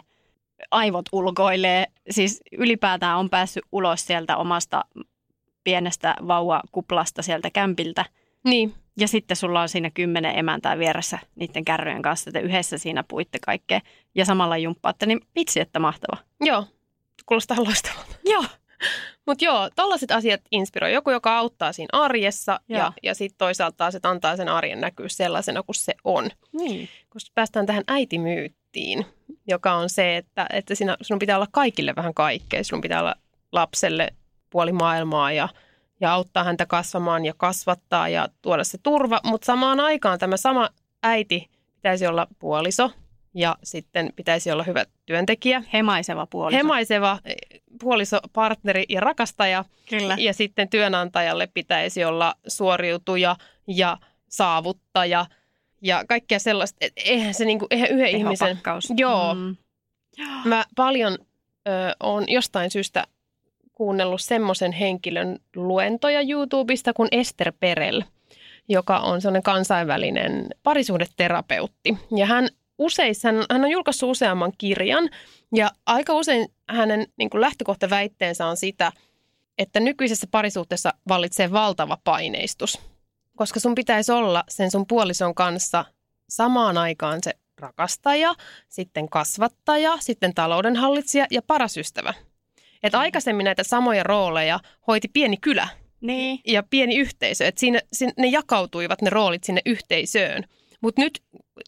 aivot 0.72 1.06
ulkoilee. 1.12 1.86
Siis 2.10 2.42
ylipäätään 2.52 3.18
on 3.18 3.30
päässyt 3.30 3.64
ulos 3.72 4.06
sieltä 4.08 4.38
omasta 4.38 4.86
pienestä 5.64 6.16
vauvakuplasta 6.28 7.22
sieltä 7.22 7.50
kämpiltä. 7.50 8.06
Niin. 8.44 8.74
Ja 9.00 9.08
sitten 9.08 9.38
sulla 9.38 9.62
on 9.62 9.70
siinä 9.70 9.92
kymmenen 9.94 10.40
emäntää 10.40 10.80
vieressä 10.80 11.20
niiden 11.36 11.66
kärryjen 11.66 12.02
kanssa, 12.02 12.30
että 12.30 12.40
yhdessä 12.40 12.78
siinä 12.78 13.04
puitte 13.08 13.40
kaikkea 13.46 13.82
ja 14.16 14.26
samalla 14.26 14.58
jumppaatte, 14.58 15.06
niin 15.06 15.20
vitsi, 15.36 15.60
että 15.60 15.80
mahtava. 15.80 16.18
Joo, 16.42 16.66
kuulostaa 17.26 17.58
loistavalta. 17.58 18.16
Joo. 18.26 18.44
Mutta 19.32 19.46
joo, 19.46 19.70
tällaiset 19.76 20.12
asiat 20.12 20.42
inspiroi. 20.52 20.94
Joku, 20.94 21.10
joka 21.10 21.38
auttaa 21.38 21.74
siinä 21.74 21.90
arjessa 21.92 22.60
joo. 22.70 22.80
ja, 22.80 22.94
ja 23.04 23.16
sitten 23.16 23.38
toisaalta 23.38 23.78
taas, 23.78 23.96
että 23.96 24.10
antaa 24.10 24.38
sen 24.38 24.50
arjen 24.50 24.82
näkyä 24.82 25.08
sellaisena 25.10 25.64
kuin 25.64 25.76
se 25.76 25.94
on. 26.04 26.30
Niin. 26.52 26.90
Koska 27.10 27.32
päästään 27.36 27.66
tähän 27.66 27.84
äitimyyttiin, 27.88 29.06
joka 29.48 29.74
on 29.74 29.90
se, 29.90 30.18
että, 30.18 30.48
että 30.54 30.76
sinä, 30.76 30.98
sinun 31.02 31.20
pitää 31.20 31.38
olla 31.38 31.48
kaikille 31.52 31.94
vähän 31.96 32.14
kaikkea. 32.14 32.64
Sinun 32.64 32.82
pitää 32.82 33.00
olla 33.00 33.16
lapselle 33.52 34.08
puoli 34.50 34.72
maailmaa 34.72 35.32
ja– 35.32 35.50
ja 36.02 36.14
auttaa 36.14 36.44
häntä 36.44 36.66
kasvamaan 36.66 37.26
ja 37.26 37.34
kasvattaa 37.38 38.10
ja 38.10 38.30
tuoda 38.42 38.64
se 38.64 38.78
turva. 38.84 39.20
Mutta 39.24 39.46
samaan 39.46 39.80
aikaan 39.80 40.20
tämä 40.20 40.38
sama 40.38 40.70
äiti 41.04 41.50
pitäisi 41.76 42.08
olla 42.08 42.28
puoliso 42.40 42.92
ja 43.34 43.56
sitten 43.64 44.14
pitäisi 44.16 44.52
olla 44.52 44.64
hyvä 44.64 44.86
työntekijä. 45.06 45.64
Hemaiseva 45.74 46.26
puoliso. 46.26 46.58
Hemaiseva 46.58 47.20
puoliso, 47.82 48.20
partneri 48.34 48.86
ja 48.90 49.02
rakastaja. 49.02 49.66
Kyllä. 49.90 50.16
Ja 50.20 50.34
sitten 50.34 50.70
työnantajalle 50.70 51.48
pitäisi 51.48 52.04
olla 52.04 52.36
suoriutuja 52.48 53.36
ja 53.68 53.98
saavuttaja 54.30 55.26
ja 55.82 56.04
kaikkea 56.08 56.40
sellaista. 56.40 56.86
Eihän 56.96 57.34
se 57.34 57.46
niinku, 57.46 57.68
eihän 57.72 57.90
yhden 57.90 58.08
ihmisen... 58.08 58.60
Joo. 58.98 59.36
Mm. 59.36 59.56
Mä 60.46 60.66
paljon 60.76 61.18
ö, 61.68 61.96
on 62.00 62.24
jostain 62.28 62.72
syystä 62.72 63.04
kuunnellut 63.74 64.22
semmoisen 64.22 64.72
henkilön 64.72 65.40
luentoja 65.56 66.22
YouTubesta 66.30 66.94
kuin 66.94 67.08
Esther 67.12 67.54
Perel, 67.60 68.04
joka 68.70 69.00
on 69.00 69.22
sellainen 69.22 69.44
kansainvälinen 69.44 70.48
parisuhdeterapeutti. 70.64 71.98
Ja 72.16 72.26
hän 72.26 72.50
useissa, 72.82 73.28
hän, 73.28 73.46
hän 73.52 73.64
on 73.64 73.72
julkaissut 73.72 74.10
useamman 74.10 74.52
kirjan 74.58 75.10
ja 75.56 75.72
aika 75.86 76.14
usein 76.14 76.48
hänen 76.70 77.08
niin 77.18 77.30
kuin 77.30 77.42
lähtökohtaväitteensä 77.42 78.46
on 78.46 78.58
sitä, 78.58 78.92
että 79.58 79.80
nykyisessä 79.80 80.28
parisuhteessa 80.32 80.94
vallitsee 81.08 81.52
valtava 81.52 81.98
paineistus. 82.04 82.80
Koska 83.36 83.60
sun 83.60 83.76
pitäisi 83.76 84.12
olla 84.12 84.44
sen 84.50 84.72
sun 84.72 84.88
puolison 84.88 85.36
kanssa 85.36 85.86
samaan 86.30 86.78
aikaan 86.78 87.20
se 87.24 87.34
rakastaja, 87.60 88.36
sitten 88.70 89.10
kasvattaja, 89.10 89.98
sitten 90.00 90.34
taloudenhallitsija 90.34 91.26
ja 91.32 91.42
paras 91.42 91.78
ystävä. 91.78 92.14
Et 92.84 92.96
aikaisemmin 92.96 93.44
näitä 93.44 93.64
samoja 93.64 94.04
rooleja 94.04 94.60
hoiti 94.88 95.08
pieni 95.14 95.38
kylä 95.38 95.68
Niin. 96.02 96.40
ja 96.48 96.64
pieni 96.70 96.98
yhteisö. 96.98 97.48
Et 97.48 97.58
siinä, 97.58 97.82
siinä, 97.94 98.14
ne 98.18 98.28
jakautuivat 98.28 99.02
ne 99.02 99.10
roolit 99.10 99.44
sinne 99.44 99.62
yhteisöön. 99.66 100.44
Mutta 100.82 101.02
nyt 101.02 101.24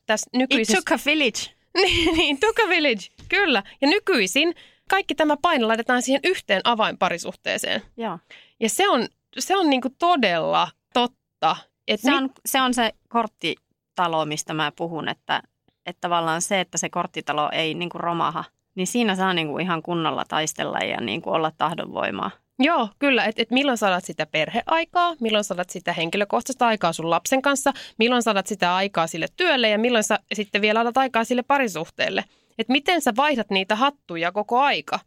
tässä 0.06 0.30
It 0.34 0.38
nykyisessä... 0.38 0.82
took 0.86 1.00
a 1.00 1.04
village. 1.06 1.40
niin, 1.84 2.14
niin, 2.18 2.40
took 2.40 2.60
a 2.60 2.70
village, 2.70 3.08
kyllä. 3.30 3.64
Ja 3.82 3.88
nykyisin 3.88 4.56
kaikki 4.90 5.16
tämä 5.16 5.38
paine 5.38 5.66
laitetaan 5.66 6.02
siihen 6.02 6.22
yhteen 6.24 6.62
avainparisuhteeseen. 6.64 7.82
Joo. 7.98 8.20
Ja 8.60 8.70
se 8.70 8.90
on, 8.90 9.08
se 9.40 9.58
on 9.58 9.70
niinku 9.70 9.90
todella 10.00 10.68
totta. 10.94 11.56
Et 11.88 12.00
Se 12.00 12.16
on, 12.16 12.30
se 12.46 12.62
on 12.62 12.74
se 12.74 12.92
korttitalo, 13.08 14.26
mistä 14.26 14.54
mä 14.54 14.72
puhun, 14.76 15.10
että, 15.10 15.44
että 15.86 16.02
tavallaan 16.02 16.42
se, 16.42 16.60
että 16.60 16.78
se 16.78 16.90
korttitalo 16.90 17.50
ei 17.52 17.74
niin 17.74 17.90
kuin 17.90 18.02
romaha, 18.02 18.44
niin 18.76 18.88
siinä 18.88 19.16
saa 19.16 19.34
niin 19.34 19.48
kuin 19.48 19.62
ihan 19.62 19.82
kunnolla 19.82 20.24
taistella 20.28 20.78
ja 20.78 21.02
niin 21.02 21.22
kuin 21.22 21.34
olla 21.34 21.52
tahdonvoimaa. 21.58 22.32
Joo, 22.60 22.90
kyllä. 23.00 23.26
Että 23.26 23.42
et 23.42 23.52
milloin 23.52 23.78
saat 23.78 24.06
sitä 24.06 24.26
perheaikaa, 24.26 25.16
milloin 25.20 25.44
saat 25.44 25.70
sitä 25.70 25.94
henkilökohtaista 25.94 26.68
aikaa 26.68 26.94
sun 26.94 27.10
lapsen 27.10 27.42
kanssa, 27.42 27.74
milloin 28.00 28.24
saat 28.24 28.48
sitä 28.48 28.76
aikaa 28.76 29.08
sille 29.08 29.28
työlle 29.38 29.70
ja 29.70 29.78
milloin 29.80 30.04
sä 30.04 30.20
sitten 30.34 30.62
vielä 30.62 30.80
alat 30.80 30.98
aikaa 30.98 31.24
sille 31.24 31.44
parisuhteelle. 31.44 32.24
Että 32.58 32.72
miten 32.72 33.02
sä 33.02 33.14
vaihdat 33.18 33.50
niitä 33.50 33.76
hattuja 33.76 34.32
koko 34.32 34.60
aika. 34.60 35.00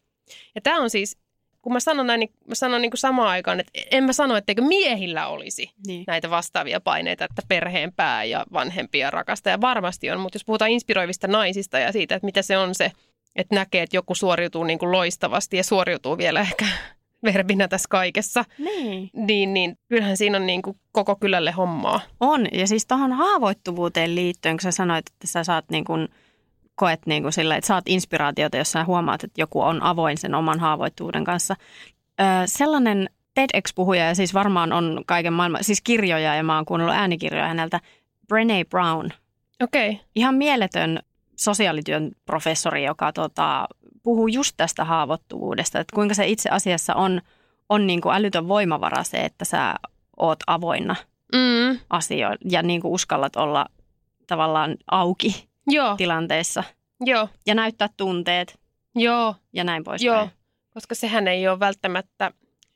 Ja 0.55 0.61
tämä 0.61 0.81
on 0.81 0.91
siis, 0.91 1.17
kun 1.63 1.73
mä 1.73 1.81
sanon 1.81 2.07
näin, 2.07 2.21
niin 2.21 2.31
mä 2.49 2.55
sanon 2.55 2.83
niin 2.83 2.91
kuin 2.91 2.99
samaan 2.99 3.29
aikaan, 3.29 3.61
että 3.61 3.73
en 3.91 4.05
mä 4.05 4.13
sano, 4.13 4.37
etteikö 4.37 4.63
miehillä 4.63 5.27
olisi 5.27 5.71
Niin. 5.87 6.05
näitä 6.07 6.31
vastaavia 6.31 6.81
paineita, 6.81 7.25
että 7.25 7.43
perheen 7.49 7.93
pää 7.93 8.25
ja 8.25 8.45
vanhempi 8.53 8.99
ja 8.99 9.11
rakasta 9.11 9.51
ja 9.51 9.61
varmasti 9.61 10.11
on. 10.11 10.21
Mutta 10.21 10.37
jos 10.37 10.45
puhutaan 10.45 10.71
inspiroivista 10.71 11.27
naisista 11.29 11.79
ja 11.79 11.93
siitä, 11.93 12.15
että 12.15 12.27
mitä 12.27 12.43
se 12.43 12.59
on 12.59 12.75
se, 12.75 12.93
että 13.37 13.55
näkee, 13.55 13.83
että 13.83 13.97
joku 13.97 14.15
suoriutuu 14.15 14.65
niin 14.65 14.79
kuin 14.79 14.93
loistavasti 14.93 15.57
ja 15.57 15.65
suoriutuu 15.65 16.19
vielä 16.19 16.41
ehkä 16.41 16.67
verbinä 17.25 17.69
tässä 17.69 17.87
kaikessa, 17.91 18.45
Niin. 18.59 19.11
niin, 19.15 19.55
niin 19.55 19.79
kyllähän 19.89 20.17
siinä 20.17 20.39
on 20.39 20.47
niin 20.47 20.63
kuin 20.63 20.77
koko 20.93 21.17
kylälle 21.17 21.51
hommaa. 21.51 22.01
On. 22.21 22.47
Ja 22.53 22.67
siis 22.67 22.87
tuohon 22.87 23.13
haavoittuvuuteen 23.13 24.15
liittyen, 24.15 24.57
kun 24.57 24.63
sä 24.63 24.71
sanoit, 24.71 25.07
että 25.07 25.27
sä 25.27 25.45
saat 25.45 25.65
niin 25.71 25.85
kuin, 25.85 26.09
koet 26.75 27.01
niin 27.07 27.23
kuin 27.23 27.33
sillä, 27.33 27.57
että 27.57 27.69
saat 27.69 27.85
inspiraatiota, 27.89 28.57
jos 28.57 28.73
sä 28.73 28.85
huomaat, 28.85 29.25
että 29.25 29.41
joku 29.41 29.61
on 29.61 29.83
avoin 29.83 30.19
sen 30.19 30.35
oman 30.35 30.61
haavoittuvuuden 30.61 31.25
kanssa. 31.25 31.57
Öö, 32.21 32.27
sellainen 32.47 33.11
TEDx-puhuja, 33.35 34.05
ja 34.05 34.15
siis 34.15 34.35
varmaan 34.35 34.73
on 34.73 35.03
kaiken 35.07 35.33
maailman, 35.33 35.65
siis 35.65 35.83
kirjoja, 35.83 36.35
ja 36.35 36.43
mä 36.43 36.57
oon 36.57 36.65
kuunnellut 36.65 36.97
äänikirjoja 36.97 37.49
häneltä, 37.49 37.81
Brené 38.33 38.69
Brown. 38.71 39.11
Okei, 39.63 39.91
okay. 39.91 40.05
Ihan 40.15 40.35
mieletön 40.35 41.01
sosiaalityön 41.37 42.13
professori, 42.27 42.85
joka 42.85 43.13
tota, 43.13 43.67
puhuu 44.03 44.27
just 44.27 44.55
tästä 44.57 44.85
haavoittuvuudesta, 44.85 45.81
että 45.81 45.95
kuinka 45.95 46.15
se 46.15 46.27
itse 46.27 46.51
asiassa 46.51 46.95
on, 46.95 47.21
on 47.69 47.87
niin 47.87 48.01
kuin 48.01 48.15
älytön 48.15 48.49
voimavara 48.49 49.05
se, 49.05 49.17
että 49.17 49.45
sä 49.45 49.75
oot 50.17 50.39
avoinna 50.47 50.97
mm, 51.33 51.79
asioilla 51.91 52.39
ja 52.51 52.63
niin 52.63 52.81
kuin 52.81 52.93
uskallat 52.93 53.37
olla 53.37 53.67
tavallaan 54.27 54.77
auki 54.91 55.49
joo, 55.67 55.97
tilanteessa. 55.97 56.65
Joo, 57.01 57.29
ja 57.47 57.55
näyttää 57.55 57.89
tunteet. 57.97 58.59
Joo, 58.95 59.35
ja 59.53 59.65
näin 59.65 59.85
poispäin. 59.85 60.07
joo, 60.07 60.29
koska 60.75 60.95
sehän 60.95 61.29
ei 61.29 61.49
ole 61.49 61.61
välttämättä, 61.61 62.33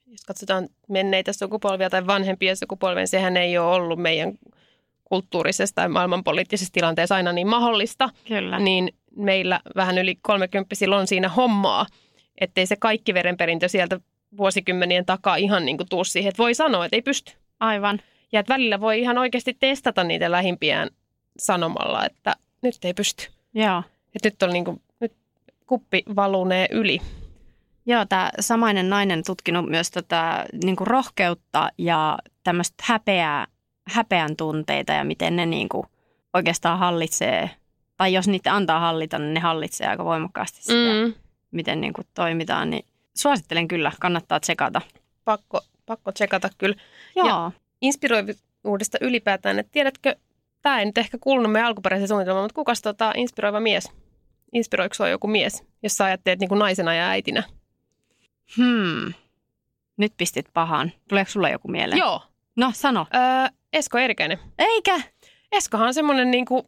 jos 0.07 0.21
katsotaan 0.27 0.69
menneitä 0.89 1.33
sukupolvia 1.33 1.91
tai 1.91 2.07
vanhempia 2.07 2.57
sukupolvia, 2.57 3.01
niin 3.01 3.09
sehän 3.09 3.37
ei 3.37 3.59
ole 3.59 3.75
ollut 3.75 3.99
meidän 3.99 4.33
kulttuurisessa 5.11 5.75
tai 5.75 5.89
maailmanpoliittisessa 5.89 6.73
tilanteessa 6.73 7.15
aina 7.15 7.33
niin 7.33 7.49
mahdollista. 7.49 8.11
Kyllä. 8.29 8.59
niin 8.59 8.95
meillä 9.17 9.61
vähän 9.77 9.99
yli 9.99 10.19
30 10.23 10.75
on 10.97 11.07
siinä 11.07 11.29
hommaa, 11.29 11.87
ettei 12.41 12.67
se 12.67 12.77
kaikki 12.77 13.15
verenperintö 13.15 13.69
sieltä 13.69 14.01
vuosikymmenien 14.37 15.07
takaa 15.07 15.37
ihan 15.37 15.65
niin 15.65 15.77
kuin 15.77 15.89
tuu 15.89 16.05
siihen, 16.05 16.29
että 16.29 16.43
voi 16.43 16.55
sanoa, 16.55 16.85
että 16.85 16.97
ei 16.97 17.03
pysty. 17.03 17.33
Aivan. 17.61 18.01
Ja 18.33 18.41
että 18.41 18.55
välillä 18.55 18.81
voi 18.81 19.01
ihan 19.01 19.19
oikeasti 19.19 19.57
testata 19.61 20.05
niitä 20.05 20.31
lähimpiään 20.31 20.89
sanomalla, 21.39 22.07
että 22.07 22.37
nyt 22.63 22.75
ei 22.85 22.95
pysty. 22.95 23.29
Joo. 23.55 23.83
Että 24.15 24.27
nyt 24.27 24.43
on 24.43 24.51
niin 24.51 24.65
kuin, 24.65 24.83
nyt 25.01 25.13
kuppi 25.67 26.03
valunee 26.17 26.67
yli. 26.71 27.01
Joo, 27.87 28.05
tämä 28.05 28.31
samainen 28.41 28.91
nainen 28.91 29.23
tutkinut 29.27 29.67
myös 29.67 29.91
tätä 29.91 30.47
niin 30.65 30.77
kuin 30.77 30.87
rohkeutta 30.87 31.69
ja 31.79 32.19
tämmöistä 32.45 32.85
häpeää, 32.87 33.47
häpeän 33.91 34.37
tunteita 34.37 34.93
ja 34.93 35.05
miten 35.05 35.37
ne 35.37 35.47
niin 35.47 35.69
kuin 35.69 35.87
oikeastaan 36.35 36.79
hallitsee, 36.79 37.51
tai 37.97 38.13
jos 38.13 38.29
niitä 38.29 38.55
antaa 38.55 38.81
hallita, 38.81 39.19
niin 39.19 39.35
ne 39.35 39.41
hallitsee 39.41 39.87
aika 39.87 40.05
voimakkaasti 40.05 40.63
sitä, 40.63 41.07
mm. 41.07 41.15
Miten 41.51 41.81
niin 41.81 41.93
kuin 41.93 42.07
toimitaan. 42.15 42.71
Niin 42.71 42.85
suosittelen 43.17 43.69
kyllä, 43.69 43.93
kannattaa 44.01 44.41
tsekata. 44.41 44.81
pakko, 45.25 45.61
pakko 45.87 46.13
tsekata 46.13 46.49
kyllä. 46.59 46.77
Joo, 47.17 47.29
Ja- 47.29 47.51
Inspiroivuudesta 47.81 48.99
ylipäätään, 49.01 49.59
että 49.59 49.73
tiedätkö, 49.73 50.17
tämä 50.63 50.79
ei 50.79 50.85
nyt 50.87 50.99
ehkä 50.99 51.19
kuulunut 51.21 51.53
meidän 51.53 51.67
alkuperäiseen 51.69 52.09
suunnitelmaan, 52.09 52.45
mutta 52.45 52.55
kukas 52.55 52.83
tota, 52.83 53.13
inspiroiva 53.17 53.61
mies? 53.61 53.93
Inspiroiko 54.53 54.95
sua 54.95 55.09
joku 55.09 55.27
mies, 55.27 55.65
jos 55.83 55.97
sä 55.97 56.05
ajattelet 56.05 56.41
niin 56.41 56.49
kuin 56.49 56.59
naisena 56.59 56.95
ja 56.95 57.09
äitinä? 57.09 57.43
hmm. 58.57 59.13
nyt 59.97 60.13
pistit 60.17 60.47
pahaan. 60.55 60.93
Tuleeko 61.09 61.31
sulla 61.31 61.49
joku 61.49 61.69
mieleen? 61.69 61.99
Joo, 61.99 62.23
No, 62.57 62.71
sano. 62.75 63.07
Öö, 63.15 63.21
Esko 63.73 63.99
Erikäinen. 63.99 64.39
Eikä? 64.59 65.01
Eskohan 65.53 65.87
on 65.87 65.95
semmoinen 65.95 66.31
niin 66.31 66.45
kuin 66.45 66.63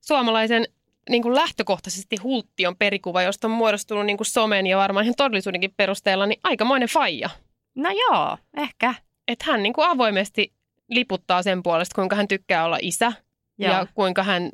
suomalaisen 0.00 0.64
niin 1.10 1.22
kuin 1.22 1.34
lähtökohtaisesti 1.34 2.16
hulttion 2.22 2.76
perikuva, 2.76 3.22
josta 3.22 3.46
on 3.46 3.50
muodostunut 3.50 4.06
niin 4.06 4.16
kuin 4.16 4.26
somen 4.26 4.66
ja 4.66 4.76
varmaan 4.76 5.04
ihan 5.04 5.14
todellisuudenkin 5.16 5.74
perusteella 5.76 6.26
niin 6.26 6.40
aikamoinen 6.42 6.88
faija. 6.88 7.30
No 7.74 7.90
joo, 7.90 8.38
ehkä. 8.56 8.94
Että 9.28 9.44
hän 9.48 9.62
niin 9.62 9.72
kuin 9.72 9.88
avoimesti 9.88 10.52
liputtaa 10.88 11.42
sen 11.42 11.62
puolesta, 11.62 11.94
kuinka 11.94 12.16
hän 12.16 12.28
tykkää 12.28 12.64
olla 12.64 12.78
isä 12.80 13.12
Joo. 13.58 13.72
ja 13.72 13.86
kuinka 13.94 14.22
hän 14.22 14.50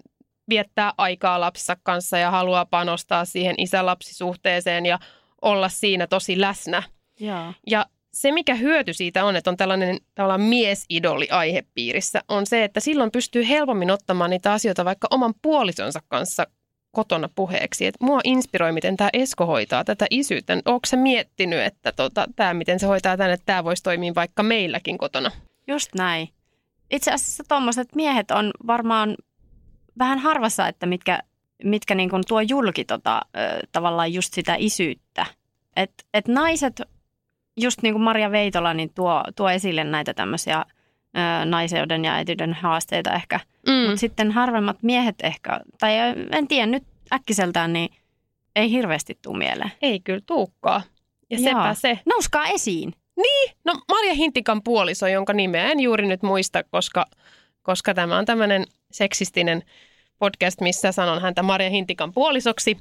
viettää 0.49 0.93
aikaa 0.99 1.41
lapsensa 1.41 1.77
kanssa 1.83 2.19
ja 2.19 2.31
haluaa 2.31 2.67
panostaa 2.67 3.25
siihen 3.25 3.55
isä-lapsisuhteeseen 3.59 4.87
ja 4.87 4.99
olla 5.43 5.69
siinä 5.69 6.07
tosi 6.07 6.41
läsnä. 6.41 6.83
Joo. 7.21 7.53
Ja 7.67 7.87
se, 8.15 8.33
mikä 8.33 8.55
hyöty 8.55 8.93
siitä 8.93 9.25
on, 9.25 9.37
että 9.37 9.51
on 9.51 9.57
tällainen 9.57 9.99
tavallaan 10.15 10.41
miesidoli 10.41 11.29
aihepiirissä, 11.31 12.21
on 12.29 12.47
se, 12.47 12.65
että 12.65 12.81
silloin 12.81 13.11
pystyy 13.11 13.49
helpommin 13.49 13.91
ottamaan 13.91 14.31
niitä 14.31 14.53
asioita 14.53 14.85
vaikka 14.85 15.09
oman 15.11 15.35
puolisonsa 15.43 16.01
kanssa 16.09 16.47
kotona 16.91 17.29
puheeksi. 17.35 17.87
Et 17.87 17.95
mua 18.01 18.21
inspiroi, 18.25 18.73
miten 18.73 18.97
tämä 18.97 19.11
Esko 19.13 19.47
hoitaa 19.47 19.85
tätä 19.85 20.07
isyyttä. 20.11 20.57
Onko 20.65 20.87
se 20.87 20.97
miettinyt, 20.97 21.61
että 21.61 21.93
tota, 21.93 22.27
tämä, 22.37 22.55
miten 22.55 22.81
se 22.81 22.87
hoitaa 22.87 23.17
tänne, 23.17 23.33
että 23.33 23.47
tämä 23.47 23.65
voisi 23.65 23.83
toimia 23.83 24.15
vaikka 24.15 24.43
meilläkin 24.43 24.99
kotona? 24.99 25.31
Just 25.67 25.95
näin. 25.95 26.29
Itse 26.91 27.13
asiassa 27.13 27.45
tuommoiset 27.49 27.95
miehet 27.95 28.31
on 28.31 28.51
varmaan 28.67 29.17
vähän 29.99 30.19
harvassa, 30.19 30.69
että 30.69 30.87
mitkä, 30.87 31.23
mitkä 31.65 31.95
niin 31.95 32.11
tuo 32.29 32.41
julki 32.41 32.85
tota, 32.85 33.23
tavallaan 33.73 34.13
just 34.13 34.35
sitä 34.35 34.57
isyyttä. 34.59 35.27
Et, 35.77 35.93
et 36.15 36.29
naiset, 36.29 36.83
just 37.57 37.83
niin 37.83 37.95
kuin 37.95 38.03
Maria 38.03 38.31
Veitola, 38.31 38.75
niin 38.75 38.95
tuo, 38.95 39.23
tuo 39.37 39.51
esille 39.51 39.85
näitä 39.85 40.15
tämmöisiä 40.15 40.59
ö, 40.61 41.45
naiseuden 41.45 42.05
ja 42.05 42.15
äityyden 42.15 42.55
haasteita 42.55 43.15
ehkä. 43.15 43.41
Mm. 43.67 43.73
Mutta 43.73 43.97
sitten 43.97 44.31
harvemmat 44.31 44.83
miehet 44.83 45.15
ehkä, 45.23 45.61
tai 45.81 45.93
en 46.33 46.49
tiedä 46.49 46.67
nyt 46.67 46.85
äkkiseltään, 47.13 47.73
niin 47.73 47.89
ei 48.57 48.71
hirveästi 48.71 49.19
tule 49.23 49.39
mieleen. 49.39 49.73
Ei 49.83 50.01
kyllä 50.01 50.21
tuukkaa. 50.27 50.83
Ja 51.31 51.39
Joo. 51.39 51.45
sepä 51.45 51.75
se. 51.75 51.99
Nouskaa 52.07 52.47
esiin. 52.47 52.93
No 53.65 53.75
Marja 53.89 54.15
Hintikan 54.15 54.63
puoliso, 54.63 55.07
jonka 55.07 55.33
nimeä 55.33 55.71
en 55.71 55.81
juuri 55.81 56.07
nyt 56.07 56.23
muista, 56.23 56.65
koska, 56.65 57.07
koska 57.63 57.95
tämä 57.95 58.19
on 58.19 58.25
tämmöinen 58.25 58.65
seksistinen 58.93 59.63
podcast, 60.23 60.61
missä 60.61 60.93
sanon 60.93 61.23
häntä 61.23 61.43
Marja 61.43 61.71
Hintikan 61.71 62.13
puolisoksi. 62.13 62.77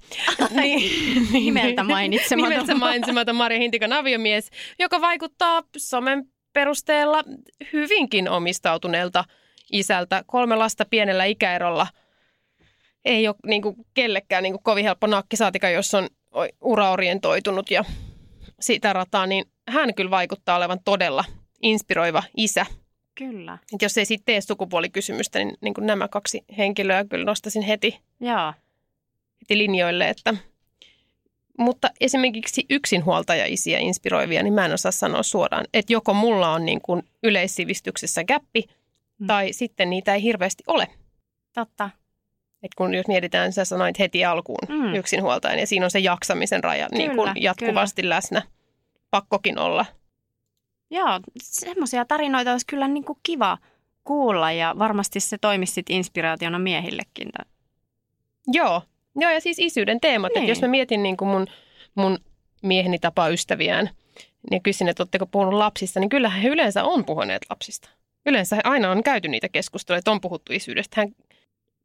niin, 0.52 1.28
Nimeltä 1.34 1.84
mainitsematon. 1.94 2.50
Nimeltä 2.52 2.76
mainitsematon 2.76 3.36
Marja 3.36 3.60
Hintikan 3.60 3.94
aviomies, 3.94 4.50
joka 4.80 5.02
vaikuttaa 5.02 5.64
somen 5.78 6.24
perusteella 6.54 7.24
hyvinkin 7.74 8.30
omistautuneelta 8.30 9.24
isältä. 9.72 10.24
Kolme 10.28 10.56
lasta 10.56 10.86
pienellä 10.90 11.26
ikäerolla. 11.26 11.88
Ei 13.06 13.28
ole 13.28 13.36
niin 13.48 13.62
kuin, 13.62 13.76
kellekään 13.94 14.44
niin 14.44 14.54
kuin, 14.54 14.64
kovin 14.64 14.86
helppo 14.86 15.08
nakkisaatika, 15.08 15.70
jos 15.70 15.94
on 15.94 16.08
uraorientoitunut 16.62 17.72
ja 17.72 17.84
sitä 18.60 18.94
rataa, 18.94 19.26
niin 19.26 19.46
hän 19.70 19.96
kyllä 19.96 20.12
vaikuttaa 20.12 20.58
olevan 20.58 20.80
todella 20.86 21.24
inspiroiva 21.62 22.24
isä. 22.38 22.66
Kyllä. 23.30 23.58
Et 23.74 23.82
jos 23.82 23.98
ei 23.98 24.06
sitten 24.06 24.26
tee 24.26 24.42
sukupuolikysymystä, 24.42 25.40
niin, 25.40 25.58
niin 25.62 25.74
kuin 25.74 25.88
nämä 25.88 26.08
kaksi 26.08 26.44
henkilöä 26.58 27.06
kyllä 27.06 27.26
nostaisin 27.26 27.62
heti, 27.62 28.00
Joo. 28.20 28.54
heti 29.42 29.58
linjoille. 29.58 30.10
Että. 30.10 30.36
Mutta 31.58 31.90
esimerkiksi 32.00 32.66
yksinhuoltajaisiä 32.70 33.80
inspiroivia, 33.80 34.44
niin 34.44 34.54
mä 34.54 34.66
en 34.66 34.74
osaa 34.74 34.92
sanoa 34.92 35.24
suoraan, 35.24 35.66
että 35.74 35.94
joko 35.94 36.14
mulla 36.14 36.54
on 36.54 36.66
niin 36.66 36.82
kuin 36.82 37.04
yleissivistyksessä 37.24 38.24
käppi, 38.24 38.64
Mm. 39.20 39.28
tai 39.28 39.54
sitten 39.54 39.90
niitä 39.90 40.16
ei 40.16 40.24
hirveästi 40.24 40.64
ole. 40.68 40.88
Totta. 41.54 41.90
Et 42.64 42.74
kun 42.76 42.94
jos 42.94 43.08
mietitään, 43.08 43.54
sä 43.54 43.66
sanoit 43.66 44.00
heti 44.00 44.26
alkuun 44.26 44.68
Mm. 44.70 44.94
yksinhuoltajan, 44.96 45.60
ja 45.60 45.68
siinä 45.68 45.86
on 45.86 45.92
se 45.92 46.00
jaksamisen 46.00 46.64
raja 46.64 46.88
niin 46.92 47.16
kuin 47.16 47.30
Kyllä, 47.30 47.34
jatkuvasti 47.40 48.10
läsnä. 48.10 48.42
Pakkokin 49.12 49.60
olla. 49.60 49.86
Joo, 50.92 51.20
semmoisia 51.42 52.06
tarinoita 52.06 52.52
olisi 52.52 52.66
kyllä 52.66 52.88
niin 52.88 53.04
kuin 53.04 53.20
kiva 53.24 53.58
kuulla 54.04 54.52
ja 54.52 54.76
varmasti 54.80 55.20
se 55.20 55.38
toimisi 55.38 55.74
sit 55.74 55.90
inspiraationa 55.90 56.60
miehillekin. 56.60 57.30
Joo, 58.48 58.82
Joo 59.16 59.32
ja 59.32 59.42
siis 59.42 59.60
isyyden 59.60 60.02
teemat. 60.02 60.32
Niin. 60.34 60.38
Että 60.44 60.52
jos 60.52 60.62
mä 60.62 60.68
mietin 60.68 61.04
niin 61.04 61.18
kuin 61.18 61.30
mun, 61.30 61.48
mun 61.96 62.20
mieheni 62.62 63.00
tapaa 63.00 63.30
ystäviään, 63.30 63.90
niin 64.52 64.64
kysyn, 64.64 64.90
että 64.90 65.04
oletteko 65.04 65.26
puhunut 65.26 65.54
lapsista, 65.54 66.00
niin 66.00 66.10
kyllähän 66.10 66.42
he 66.42 66.48
yleensä 66.48 66.84
on 66.84 67.06
puhuneet 67.06 67.42
lapsista. 67.50 67.90
Yleensä 68.26 68.58
aina 68.64 68.92
on 68.92 69.04
käyty 69.04 69.28
niitä 69.28 69.50
keskusteluja, 69.50 70.00
että 70.00 70.12
on 70.12 70.22
puhuttu 70.22 70.54
isyydestä. 70.54 71.02
Hän 71.02 71.16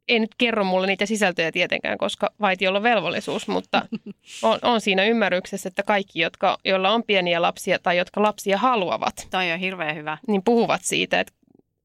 ei 0.08 0.18
nyt 0.18 0.30
kerro 0.38 0.64
mulle 0.64 0.86
niitä 0.86 1.06
sisältöjä 1.06 1.52
tietenkään, 1.52 1.98
koska 1.98 2.30
vaitiolla 2.40 2.78
on 2.78 2.82
velvollisuus, 2.82 3.48
mutta 3.48 3.82
on, 4.42 4.58
on 4.62 4.80
siinä 4.80 5.04
ymmärryksessä, 5.04 5.68
että 5.68 5.82
kaikki, 5.82 6.20
jotka, 6.20 6.58
joilla 6.64 6.90
on 6.90 7.02
pieniä 7.02 7.42
lapsia 7.42 7.78
tai 7.78 7.96
jotka 7.96 8.22
lapsia 8.22 8.58
haluavat, 8.58 9.26
Toi 9.30 9.52
on 9.52 9.58
hirveän 9.58 9.96
hyvä. 9.96 10.18
niin 10.28 10.42
puhuvat 10.42 10.80
siitä, 10.84 11.20
että, 11.20 11.32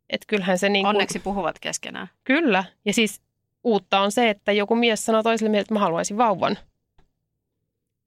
että 0.10 0.26
kyllähän 0.28 0.58
se 0.58 0.70
niin 0.70 0.86
kuin, 0.86 0.90
Onneksi 0.96 1.20
puhuvat 1.20 1.60
keskenään. 1.60 2.08
Kyllä. 2.24 2.64
Ja 2.86 2.94
siis 2.94 3.22
uutta 3.64 4.00
on 4.00 4.12
se, 4.12 4.30
että 4.30 4.52
joku 4.52 4.76
mies 4.76 5.06
sanoo 5.06 5.24
toiselle 5.24 5.50
miehelle, 5.50 5.62
että 5.62 5.74
mä 5.74 5.80
haluaisin 5.80 6.18
vauvan. 6.18 6.58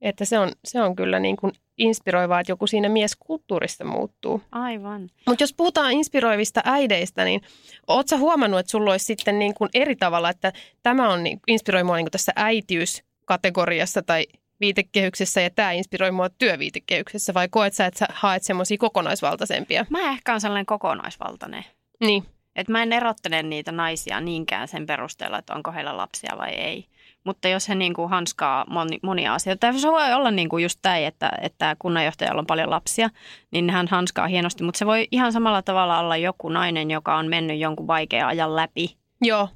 Että 0.04 0.24
se 0.24 0.38
on, 0.38 0.52
se 0.64 0.82
on 0.82 0.96
kyllä 0.96 1.18
niin 1.18 1.36
kuin 1.36 1.52
inspiroivaa, 1.78 2.40
että 2.40 2.52
joku 2.52 2.66
siinä 2.66 2.88
mieskulttuurista 2.88 3.84
muuttuu. 3.84 4.42
Aivan. 4.52 5.08
Mutta 5.26 5.42
jos 5.42 5.54
puhutaan 5.54 5.92
inspiroivista 5.92 6.60
äideistä, 6.64 7.24
niin 7.24 7.40
oot 7.86 8.08
sä 8.08 8.16
huomannut, 8.16 8.60
että 8.60 8.70
sulla 8.70 8.90
olisi 8.90 9.04
sitten 9.04 9.38
niin 9.38 9.54
kuin 9.54 9.70
eri 9.74 9.96
tavalla, 9.96 10.30
että 10.30 10.52
tämä 10.82 11.12
on 11.12 11.24
niin, 11.24 11.40
inspiroi 11.46 11.84
mua 11.84 11.96
niin 11.96 12.04
kuin 12.04 12.12
tässä 12.12 12.32
äitiyskategoriassa 12.36 14.02
tai 14.02 14.26
viitekehyksessä 14.60 15.40
ja 15.40 15.50
tämä 15.50 15.72
inspiroi 15.72 16.10
mua 16.10 16.28
työviitekehyksessä 16.28 17.34
vai 17.34 17.48
koet 17.48 17.74
sä, 17.74 17.86
että 17.86 17.98
sä 17.98 18.06
haet 18.12 18.42
semmoisia 18.42 18.78
kokonaisvaltaisempia? 18.78 19.86
Mä 19.90 20.10
ehkä 20.10 20.34
on 20.34 20.40
sellainen 20.40 20.66
kokonaisvaltainen. 20.66 21.64
Niin, 22.00 22.24
Et 22.56 22.68
mä 22.68 22.82
en 22.82 22.92
erottele 22.92 23.42
niitä 23.42 23.72
naisia 23.72 24.20
niinkään 24.20 24.68
sen 24.68 24.86
perusteella, 24.86 25.38
että 25.38 25.54
onko 25.54 25.72
heillä 25.72 25.96
lapsia 25.96 26.34
vai 26.38 26.50
ei. 26.50 26.86
Mutta 27.24 27.48
jos 27.48 27.68
he 27.68 27.74
niin 27.74 27.94
kuin 27.94 28.10
hanskaa 28.10 28.64
moni, 28.70 28.98
monia 29.02 29.34
asioita, 29.34 29.60
tai 29.60 29.80
se 29.80 29.88
voi 29.88 30.12
olla 30.12 30.30
niin 30.30 30.48
kuin 30.48 30.62
just 30.62 30.78
tämä, 30.82 30.96
että, 30.96 31.32
että 31.40 31.76
kunnanjohtajalla 31.78 32.40
on 32.40 32.46
paljon 32.46 32.70
lapsia, 32.70 33.10
niin 33.50 33.70
hän 33.70 33.88
hanskaa 33.88 34.26
hienosti. 34.26 34.64
Mutta 34.64 34.78
se 34.78 34.86
voi 34.86 35.08
ihan 35.10 35.32
samalla 35.32 35.62
tavalla 35.62 35.98
olla 35.98 36.16
joku 36.16 36.48
nainen, 36.48 36.90
joka 36.90 37.16
on 37.16 37.26
mennyt 37.28 37.58
jonkun 37.58 37.86
vaikean 37.86 38.28
ajan 38.28 38.56
läpi, 38.56 38.96
joo, 39.22 39.48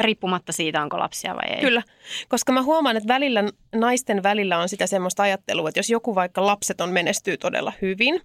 riippumatta 0.00 0.52
siitä, 0.52 0.82
onko 0.82 0.98
lapsia 0.98 1.34
vai 1.34 1.54
ei. 1.54 1.60
Kyllä, 1.60 1.82
koska 2.28 2.52
mä 2.52 2.62
huomaan, 2.62 2.96
että 2.96 3.08
välillä 3.08 3.44
naisten 3.74 4.22
välillä 4.22 4.58
on 4.58 4.68
sitä 4.68 4.86
semmoista 4.86 5.22
ajattelua, 5.22 5.68
että 5.68 5.78
jos 5.78 5.90
joku 5.90 6.14
vaikka 6.14 6.46
lapset 6.46 6.80
on 6.80 6.90
menestyy 6.90 7.36
todella 7.36 7.72
hyvin, 7.82 8.20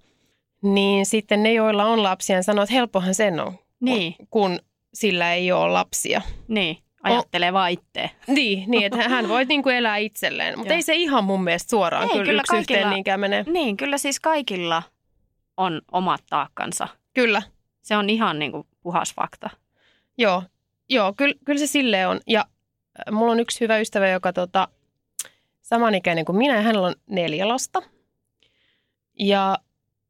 niin 0.62 1.06
sitten 1.06 1.44
ne, 1.44 1.54
joilla 1.54 1.86
on 1.86 2.04
lapsia, 2.04 2.36
niin 2.36 2.44
sanoo, 2.44 2.64
että 2.64 2.74
helppohan 2.74 3.14
sen 3.16 3.40
on, 3.40 3.54
Niin, 3.80 4.16
kun, 4.18 4.28
kun 4.30 4.60
sillä 4.94 5.34
ei 5.34 5.52
ole 5.52 5.72
lapsia. 5.72 6.22
niin. 6.48 6.78
Ajattelee 7.14 7.54
vaan 7.54 7.72
itse. 7.72 8.10
Niin, 8.28 8.72
niin 8.72 8.84
että 8.86 9.10
hän 9.10 9.30
voi 9.30 9.46
niin 9.46 9.64
kuin 9.64 9.76
elää 9.76 9.98
itselleen, 9.98 10.58
mutta 10.60 10.74
ei 10.74 10.82
se 10.82 10.96
ihan 10.96 11.24
mun 11.24 11.44
mielestä 11.44 11.70
suoraan 11.70 12.04
Ei, 12.04 12.10
kyllä, 12.10 12.24
kyllä 12.26 12.42
yksi 12.42 12.56
yhteen 12.58 12.80
kaikilla- 12.84 12.94
niinkään 12.94 13.20
mene. 13.20 13.46
Niin, 13.48 13.78
kyllä 13.78 13.98
siis 13.98 14.20
kaikilla 14.20 14.84
on 15.58 15.82
omat 15.92 16.22
taakkansa. 16.30 16.88
Kyllä, 17.14 17.42
Se 17.82 17.98
on 17.98 18.10
ihan 18.10 18.40
niin 18.40 18.52
kuin 18.52 18.68
puhas 18.82 19.14
fakta. 19.14 19.50
joo, 20.18 20.44
joo 20.90 21.14
kyllä, 21.18 21.36
kyllä 21.46 21.60
se 21.60 21.68
silleen 21.68 22.08
on. 22.10 22.20
Ja 22.28 22.40
äh, 22.40 23.14
mulla 23.14 23.32
on 23.32 23.40
yksi 23.40 23.62
hyvä 23.62 23.78
ystävä, 23.78 24.08
joka 24.10 24.34
tota, 24.34 24.68
samanikäinen 25.62 26.26
kuin 26.26 26.38
minä 26.38 26.56
ja 26.56 26.62
hänellä 26.62 26.88
on 26.88 26.96
neljä 27.10 27.48
lasta. 27.48 27.82
Ja 29.20 29.58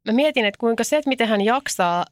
mä 0.06 0.12
mietin, 0.12 0.44
että 0.44 0.58
kuinka 0.58 0.84
se, 0.84 0.96
että 0.96 1.08
miten 1.08 1.28
hän 1.28 1.40
jaksaa 1.40 2.04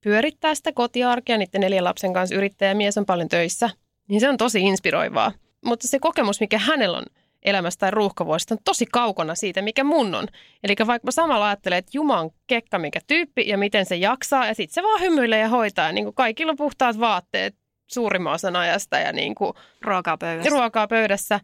pyörittää 0.00 0.54
sitä 0.54 0.72
kotiarkea 0.72 1.38
niiden 1.38 1.60
neljän 1.60 1.84
lapsen 1.84 2.12
kanssa, 2.12 2.34
yrittäjä 2.34 2.74
mies 2.74 2.98
on 2.98 3.06
paljon 3.06 3.28
töissä, 3.28 3.70
niin 4.08 4.20
se 4.20 4.28
on 4.28 4.36
tosi 4.36 4.60
inspiroivaa. 4.60 5.32
Mutta 5.64 5.88
se 5.88 5.98
kokemus, 5.98 6.40
mikä 6.40 6.58
hänellä 6.58 6.98
on 6.98 7.04
elämästä 7.42 7.80
tai 7.80 7.90
ruuhkavuosista, 7.90 8.54
on 8.54 8.58
tosi 8.64 8.86
kaukana 8.86 9.34
siitä, 9.34 9.62
mikä 9.62 9.84
mun 9.84 10.14
on. 10.14 10.26
Eli 10.64 10.74
vaikka 10.86 11.06
mä 11.06 11.10
samalla 11.10 11.46
ajattelen, 11.46 11.78
että 11.78 11.90
juman 11.94 12.30
kekka 12.46 12.78
mikä 12.78 13.00
tyyppi 13.06 13.48
ja 13.48 13.58
miten 13.58 13.86
se 13.86 13.96
jaksaa, 13.96 14.46
ja 14.46 14.54
sitten 14.54 14.74
se 14.74 14.82
vaan 14.82 15.00
hymyilee 15.00 15.40
ja 15.40 15.48
hoitaa. 15.48 15.92
Niin 15.92 16.04
kuin 16.04 16.14
kaikilla 16.14 16.50
on 16.50 16.56
puhtaat 16.56 17.00
vaatteet 17.00 17.54
suurimman 17.86 18.32
osan 18.32 18.56
ajasta 18.56 18.98
ja 18.98 19.12
niin 19.12 19.34
kuin 19.34 19.52
Ruokaa 19.82 20.16
pöydässä. 20.16 20.50
ruokaa 20.50 20.86
pöydässä. 20.86 21.40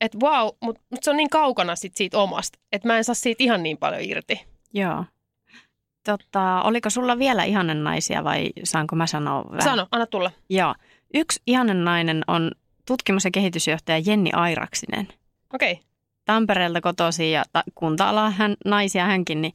Että 0.00 0.18
wow, 0.22 0.48
mutta 0.62 0.82
mut 0.90 1.02
se 1.02 1.10
on 1.10 1.16
niin 1.16 1.30
kaukana 1.30 1.76
sit 1.76 1.96
siitä 1.96 2.18
omasta, 2.18 2.58
että 2.72 2.88
mä 2.88 2.96
en 2.96 3.04
saa 3.04 3.14
siitä 3.14 3.44
ihan 3.44 3.62
niin 3.62 3.78
paljon 3.78 4.02
irti. 4.04 4.46
Joo. 4.74 5.04
Tota, 6.04 6.62
oliko 6.62 6.90
sulla 6.90 7.18
vielä 7.18 7.44
ihanen 7.44 7.84
naisia 7.84 8.24
vai 8.24 8.50
saanko 8.64 8.96
mä 8.96 9.06
sanoa 9.06 9.44
vähän? 9.44 9.62
Sano, 9.62 9.86
anna 9.90 10.06
tulla. 10.06 10.30
Joo. 10.48 10.74
Yksi 11.14 11.40
ihanen 11.46 11.84
nainen 11.84 12.24
on 12.26 12.50
tutkimus- 12.86 13.24
ja 13.24 13.30
kehitysjohtaja 13.30 14.02
Jenni 14.06 14.30
Airaksinen. 14.32 15.08
Okei. 15.54 15.72
Okay. 15.72 15.84
Tampereelta 16.24 16.80
kotoisin 16.80 17.32
ja 17.32 17.44
ta- 17.52 17.64
kunta 17.74 18.30
hän, 18.30 18.56
naisia 18.64 19.04
hänkin. 19.04 19.42
Niin, 19.42 19.54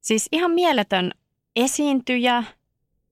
siis 0.00 0.28
ihan 0.32 0.50
mieletön 0.50 1.12
esiintyjä. 1.56 2.44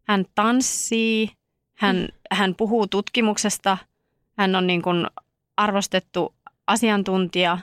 Hän 0.02 0.24
tanssii, 0.34 1.30
hän, 1.74 1.96
mm. 1.96 2.06
hän 2.30 2.54
puhuu 2.54 2.86
tutkimuksesta, 2.86 3.78
hän 4.38 4.54
on 4.54 4.66
niin 4.66 4.82
kuin 4.82 5.06
arvostettu 5.56 6.34
asiantuntija. 6.66 7.58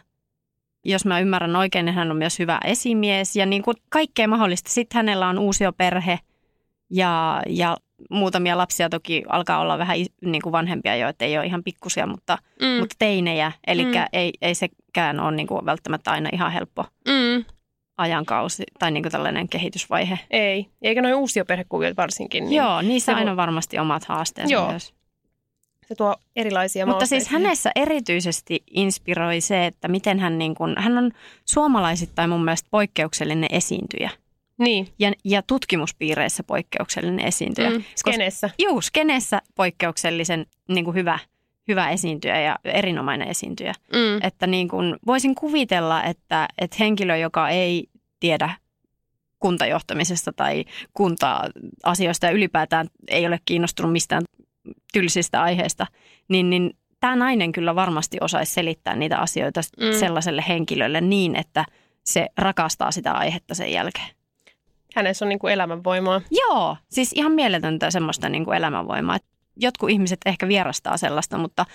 Jos 0.85 1.05
mä 1.05 1.19
ymmärrän 1.19 1.55
oikein, 1.55 1.85
niin 1.85 1.95
hän 1.95 2.11
on 2.11 2.17
myös 2.17 2.39
hyvä 2.39 2.59
esimies 2.65 3.35
ja 3.35 3.45
niin 3.45 3.61
kuin 3.61 3.77
kaikkea 3.89 4.27
mahdollista. 4.27 4.69
Sitten 4.69 4.95
hänellä 4.95 5.27
on 5.27 5.39
uusi 5.39 5.63
perhe 5.77 6.19
ja, 6.89 7.41
ja 7.49 7.77
muutamia 8.09 8.57
lapsia 8.57 8.89
toki 8.89 9.23
alkaa 9.29 9.59
olla 9.59 9.77
vähän 9.77 9.97
niin 10.21 10.41
kuin 10.41 10.53
vanhempia 10.53 10.95
jo, 10.95 11.09
että 11.09 11.25
ei 11.25 11.37
ole 11.37 11.45
ihan 11.45 11.63
pikkusia, 11.63 12.07
mutta, 12.07 12.37
Mm. 12.61 12.79
mutta 12.79 12.95
teinejä. 12.99 13.51
Eli 13.67 13.85
Mm. 13.85 13.91
ei, 14.13 14.33
ei 14.41 14.55
sekään 14.55 15.19
ole 15.19 15.31
niin 15.35 15.47
kuin 15.47 15.65
välttämättä 15.65 16.11
aina 16.11 16.29
ihan 16.33 16.51
helppo 16.51 16.85
Mm. 17.07 17.45
ajankausi 17.97 18.63
tai 18.79 18.91
niin 18.91 19.03
kuin 19.03 19.11
tällainen 19.11 19.49
kehitysvaihe. 19.49 20.19
Ei. 20.31 20.65
Eikä 20.81 21.01
noin 21.01 21.15
uusia 21.15 21.45
perhekuviot 21.45 21.97
varsinkin. 21.97 22.43
Niin 22.43 22.55
Joo, 22.55 22.81
niissä 22.81 23.11
se 23.11 23.17
aina 23.17 23.35
varmasti 23.35 23.79
omat 23.79 24.03
haasteensa 24.05 24.53
Joo, 24.53 24.69
myös. 24.69 24.93
Se 25.87 25.95
tuo 25.95 26.15
erilaisia 26.35 26.85
Mutta 26.85 27.05
siis 27.05 27.23
mausteita. 27.23 27.43
hänessä 27.45 27.71
erityisesti 27.75 28.63
inspiroi 28.71 29.41
se, 29.41 29.65
että 29.65 29.87
miten 29.87 30.19
hän, 30.19 30.37
niin 30.37 30.55
kuin, 30.55 30.75
hän 30.77 30.97
on 30.97 31.11
suomalaisittain 31.45 32.29
mun 32.29 32.43
mielestä 32.45 32.67
poikkeuksellinen 32.71 33.49
esiintyjä. 33.51 34.09
Niin, 34.63 34.87
Ja, 34.99 35.11
ja 35.23 35.41
tutkimuspiireissä 35.41 36.43
poikkeuksellinen 36.43 37.27
esiintyjä. 37.27 37.69
mm. 37.69 37.83
skenessä. 37.95 38.49
Juu, 38.59 38.81
skenessä 38.81 39.41
poikkeuksellisen 39.55 40.45
niin 40.67 40.85
kuin 40.85 40.95
hyvä, 40.95 41.19
hyvä 41.67 41.89
esiintyjä 41.89 42.41
ja 42.41 42.55
erinomainen 42.63 43.27
esiintyjä. 43.27 43.73
Mm. 43.93 44.27
Että 44.27 44.47
niin 44.47 44.67
kuin, 44.67 44.95
voisin 45.05 45.35
kuvitella, 45.35 46.03
että, 46.03 46.47
että 46.57 46.75
henkilö, 46.79 47.17
joka 47.17 47.49
ei 47.49 47.87
tiedä 48.19 48.49
kuntajohtamisesta 49.39 50.33
tai 50.33 50.65
kunta-asioista 50.93 52.25
ja 52.25 52.31
ylipäätään 52.31 52.87
ei 53.07 53.27
ole 53.27 53.39
kiinnostunut 53.45 53.91
mistään 53.91 54.23
tylsistä 54.93 55.41
aiheista, 55.41 55.87
niin, 56.29 56.49
niin 56.49 56.71
tämä 56.99 57.15
nainen 57.15 57.51
kyllä 57.51 57.75
varmasti 57.75 58.17
osaisi 58.21 58.53
selittää 58.53 58.95
niitä 58.95 59.17
asioita 59.17 59.61
Mm. 59.79 59.85
mm. 59.85 59.93
sellaiselle 59.99 60.43
henkilölle 60.47 61.01
niin, 61.01 61.35
että 61.35 61.65
se 62.05 62.27
rakastaa 62.37 62.91
sitä 62.91 63.11
aihetta 63.13 63.55
sen 63.55 63.71
jälkeen. 63.71 64.07
Hänessä 64.95 65.25
on 65.25 65.29
niin 65.29 65.39
kuin 65.39 65.53
elämänvoimaa. 65.53 66.21
Joo, 66.31 66.77
siis 66.89 67.13
ihan 67.13 67.31
mieletöntä 67.31 67.91
semmoista 67.91 68.29
niin 68.29 68.45
kuin 68.45 68.57
elämänvoimaa. 68.57 69.17
Jotkut 69.55 69.89
ihmiset 69.89 70.19
ehkä 70.25 70.47
vierastaa 70.47 70.97
sellaista, 70.97 71.37
mutta 71.37 71.65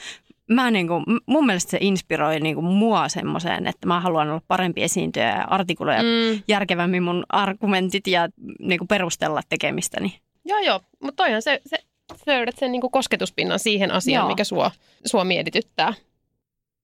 mä 0.50 0.70
niin 0.70 0.88
kuin, 0.88 1.04
mun 1.26 1.46
mielestä 1.46 1.70
se 1.70 1.78
inspiroi 1.80 2.40
niin 2.40 2.54
kuin 2.54 2.64
mua 2.64 3.08
semmoiseen, 3.08 3.66
että 3.66 3.86
mä 3.86 4.00
haluan 4.00 4.30
olla 4.30 4.42
parempi 4.48 4.82
esiintyjä 4.82 5.36
ja 5.36 5.44
artikuloida 5.44 6.02
mm. 6.02 6.08
Mm. 6.08 6.42
järkevämmin 6.48 7.02
mun 7.02 7.24
argumentit 7.28 8.06
ja 8.06 8.28
niin 8.58 8.78
kuin 8.78 8.88
perustella 8.88 9.40
tekemistäni. 9.48 10.18
Joo, 10.44 10.58
joo. 10.58 10.80
Mutta 11.02 11.22
toihan 11.22 11.42
se, 11.42 11.60
se 11.66 11.78
löydät 12.26 12.56
sen 12.58 12.72
niin 12.72 12.80
kuin 12.80 12.90
kosketuspinnan 12.90 13.58
siihen 13.58 13.90
asiaan, 13.90 14.22
Joo. 14.22 14.28
mikä 14.28 14.44
sua, 14.44 14.70
sua 15.06 15.24
mietityttää. 15.24 15.94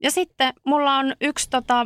Ja 0.02 0.10
sitten 0.10 0.52
mulla 0.64 0.96
on 0.96 1.16
yksi 1.20 1.50
tota, 1.50 1.84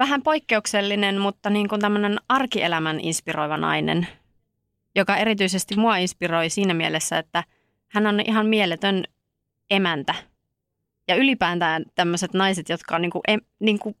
vähän 0.00 0.22
poikkeuksellinen, 0.22 1.20
mutta 1.20 1.50
niin 1.50 1.68
kuin 1.68 1.80
tämmöinen 1.80 2.18
arkielämän 2.28 3.00
inspiroiva 3.00 3.56
nainen. 3.56 4.06
joka 4.94 5.16
erityisesti 5.16 5.76
mua 5.76 5.96
inspiroi 5.96 6.50
siinä 6.50 6.74
mielessä, 6.74 7.18
että 7.18 7.44
hän 7.88 8.06
on 8.06 8.20
ihan 8.20 8.46
mieletön 8.46 9.04
emäntä. 9.70 10.14
Ja 11.08 11.14
ylipäätään 11.14 11.84
tämmöiset 11.94 12.34
naiset, 12.34 12.68
jotka 12.68 12.94
on 12.94 13.02
niinku, 13.02 13.20
em, 13.28 13.40
niinku 13.60 13.96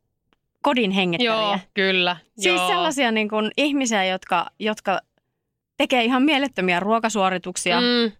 kodin 0.62 0.90
hengettäjiä. 0.90 1.32
Joo, 1.32 1.58
kyllä. 1.74 2.16
Siis 2.38 2.60
joo. 2.60 2.68
sellaisia 2.68 3.12
niin 3.12 3.28
kuin 3.28 3.50
ihmisiä, 3.56 4.04
jotka, 4.04 4.46
jotka 4.58 5.00
tekee 5.76 6.04
ihan 6.04 6.22
mielettömiä 6.22 6.80
ruokasuorituksia 6.80 7.80
Mm, 7.80 8.12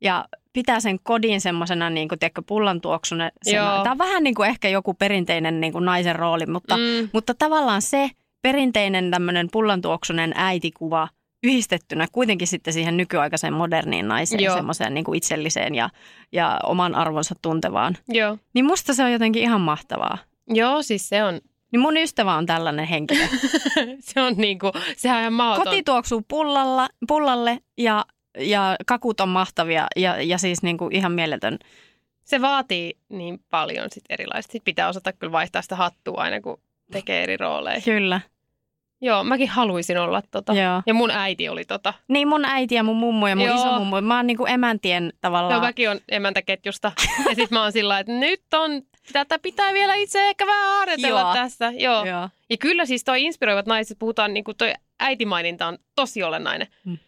ja 0.00 0.24
pitää 0.56 0.80
sen 0.80 0.98
kodin 1.02 1.40
semmoisena 1.40 1.90
niin 1.90 2.08
kuin, 2.08 2.18
tiedätkö, 2.18 2.42
pullan 2.46 2.80
tuoksuna. 2.80 3.30
Tämä 3.50 3.90
on 3.90 3.98
vähän 3.98 4.24
niin 4.24 4.34
kuin 4.34 4.48
ehkä 4.48 4.68
joku 4.68 4.94
perinteinen 4.94 5.60
niin 5.60 5.72
kuin 5.72 5.84
naisen 5.84 6.16
rooli, 6.16 6.46
mutta, 6.46 6.76
mm, 6.76 7.08
mutta 7.12 7.34
tavallaan 7.34 7.82
se 7.82 8.10
perinteinen 8.42 9.10
tämmöinen 9.10 9.48
pullantuoksunen 9.52 10.32
äitikuva 10.36 11.08
yhdistettynä 11.42 12.06
kuitenkin 12.12 12.48
sitten 12.48 12.72
siihen 12.72 12.96
nykyaikaiseen 12.96 13.52
moderniin 13.52 14.08
naiseen, 14.08 14.42
Joo. 14.42 14.56
semmoiseen 14.56 14.94
niin 14.94 15.04
kuin 15.04 15.16
itselliseen 15.16 15.74
ja, 15.74 15.90
ja 16.32 16.60
oman 16.62 16.94
arvonsa 16.94 17.34
tuntevaan. 17.42 17.96
joo. 18.08 18.38
Niin 18.54 18.64
musta 18.64 18.94
se 18.94 19.04
on 19.04 19.12
jotenkin 19.12 19.42
ihan 19.42 19.60
mahtavaa. 19.60 20.18
joo, 20.48 20.82
siis 20.82 21.08
se 21.08 21.24
on, 21.24 21.40
Niin 21.72 21.80
mun 21.80 21.96
ystävä 21.96 22.34
on 22.34 22.46
tällainen 22.46 22.86
henkilö. 22.86 23.26
se 24.08 24.20
on 24.20 24.34
niinku, 24.36 24.72
sehän 24.96 25.16
on 25.16 25.20
ihan 25.22 25.32
mahdoton. 25.32 25.64
Koti 25.64 25.82
tuoksuu 25.82 26.22
pullalla, 26.28 26.88
pullalle 27.08 27.58
ja, 27.78 28.04
ja 28.38 28.76
kakut 28.86 29.20
on 29.20 29.28
mahtavia 29.28 29.86
ja, 29.96 30.22
ja 30.22 30.38
siis 30.38 30.62
niin 30.62 30.78
kuin 30.78 30.94
ihan 30.94 31.12
mieletön. 31.12 31.58
Se 32.24 32.40
vaatii 32.40 32.96
niin 33.08 33.40
paljon 33.50 33.86
sit 33.92 34.04
erilaista. 34.10 34.52
Sitten 34.52 34.64
pitää 34.64 34.88
osata 34.88 35.12
kyllä 35.12 35.32
vaihtaa 35.32 35.62
sitä 35.62 35.76
hattua 35.76 36.20
aina, 36.20 36.40
kun 36.40 36.60
tekee 36.92 37.22
eri 37.22 37.36
rooleja. 37.36 37.80
Kyllä. 37.80 38.20
Joo, 39.00 39.24
mäkin 39.24 39.48
haluaisin 39.48 39.98
olla 39.98 40.22
tota. 40.30 40.52
Joo. 40.52 40.82
Ja 40.86 40.94
mun 40.94 41.10
äiti 41.10 41.48
oli 41.48 41.64
tota. 41.64 41.94
Niin 42.08 42.28
mun 42.28 42.44
äiti 42.44 42.74
ja 42.74 42.82
mun 42.82 42.96
mummo 42.96 43.28
ja 43.28 43.36
mun 43.36 43.46
Joo. 43.46 43.56
iso 43.56 43.78
mummo. 43.78 44.00
Mä 44.00 44.16
oon 44.16 44.26
niin 44.26 44.36
kuin 44.36 44.50
emäntien 44.50 45.12
tavallaan. 45.20 45.54
No 45.54 45.66
mäkin 45.66 45.90
on 45.90 46.00
emäntäketjusta. 46.08 46.92
ja 47.28 47.34
sit 47.34 47.50
mä 47.50 47.62
oon 47.62 47.72
sillä 47.72 47.98
että 47.98 48.12
nyt 48.12 48.42
on, 48.54 48.82
tätä 49.12 49.38
pitää 49.38 49.72
vielä 49.72 49.94
itse 49.94 50.28
ehkä 50.28 50.46
vähän 50.46 50.78
harjoitella 50.78 51.20
Joo. 51.20 51.32
tässä. 51.32 51.72
Joo. 51.76 52.04
Joo. 52.04 52.28
Ja 52.50 52.56
kyllä 52.56 52.84
siis 52.86 53.04
toi 53.04 53.22
inspiroivat 53.22 53.66
naiset, 53.66 53.98
puhutaan 53.98 54.34
niin 54.34 54.44
kuin 54.44 54.56
toi 54.56 54.72
äitimaininta 55.00 55.66
on 55.66 55.78
tosi 55.94 56.22
olennainen. 56.22 56.68
Mm. 56.84 56.98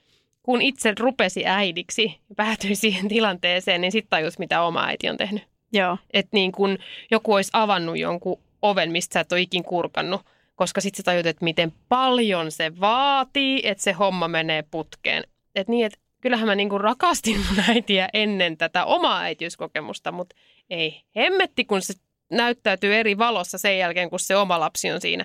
Kun 0.49 0.63
itse 0.63 0.95
rupesi 1.01 1.47
äidiksi 1.47 2.21
ja 2.29 2.35
päätyi 2.35 2.75
siihen 2.75 3.09
tilanteeseen, 3.09 3.81
niin 3.81 3.93
sitten 3.93 4.11
tajus, 4.11 4.39
mitä 4.39 4.63
oma 4.63 4.85
äiti 4.85 5.09
on 5.09 5.17
tehnyt. 5.17 5.43
Joo. 5.73 5.99
Että 6.13 6.31
niin 6.33 6.53
kun 6.53 6.79
joku 7.11 7.35
olisi 7.35 7.51
avannut 7.53 7.99
jonkun 7.99 8.41
oven, 8.63 8.93
mistä 8.93 9.13
sä 9.13 9.21
et 9.21 9.33
ole 9.33 9.41
ikin 9.41 9.65
kurkannut, 9.65 10.21
koska 10.55 10.81
sitten 10.81 10.97
sä 10.97 11.03
tajut, 11.03 11.27
että 11.27 11.45
miten 11.45 11.73
paljon 11.89 12.51
se 12.53 12.81
vaatii, 12.81 13.61
että 13.65 13.85
se 13.85 13.93
homma 13.93 14.29
menee 14.29 14.63
putkeen. 14.71 15.25
Että 15.55 15.71
niin, 15.71 15.87
että 15.87 15.99
kyllähän 16.21 16.47
mä 16.47 16.55
niin 16.55 16.81
rakastin 16.81 17.37
mun 17.49 17.65
äitiä 17.69 18.09
ennen 18.13 18.57
tätä 18.57 18.85
omaa 18.85 19.21
äitiyskokemusta, 19.21 20.13
mutta 20.13 20.37
ei 20.71 21.03
hemmetti, 21.17 21.65
kun 21.65 21.83
se 21.83 21.95
näyttäytyy 22.31 22.95
eri 22.95 23.19
valossa 23.19 23.59
sen 23.59 23.79
jälkeen, 23.79 24.11
kun 24.11 24.21
se 24.21 24.37
oma 24.37 24.61
lapsi 24.61 24.91
on 24.91 25.01
siinä. 25.01 25.25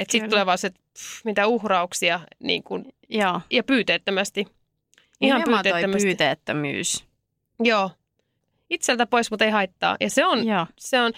Että 0.00 0.12
sitten 0.12 0.30
tulee 0.30 0.46
vaan 0.46 0.58
se, 0.58 0.66
että 0.66 0.80
pff, 0.98 1.24
mitä 1.24 1.46
uhrauksia 1.46 2.20
niin 2.38 2.62
kun, 2.62 2.84
Joo. 3.08 3.40
ja 3.50 3.64
pyyteettömästi. 3.64 4.40
Ihan 4.40 4.54
Nimenomaan 5.20 5.62
toi 5.62 5.72
pyyteettömästi. 5.72 6.06
pyyteettömyys. 6.06 7.04
Joo. 7.62 7.90
Itseltä 8.70 9.06
pois, 9.06 9.30
mutta 9.30 9.44
ei 9.44 9.50
haittaa. 9.50 9.96
Ja 10.00 10.10
se 10.10 10.26
on 10.26 10.46
Joo. 10.46 10.66
se 10.78 11.00
on 11.00 11.12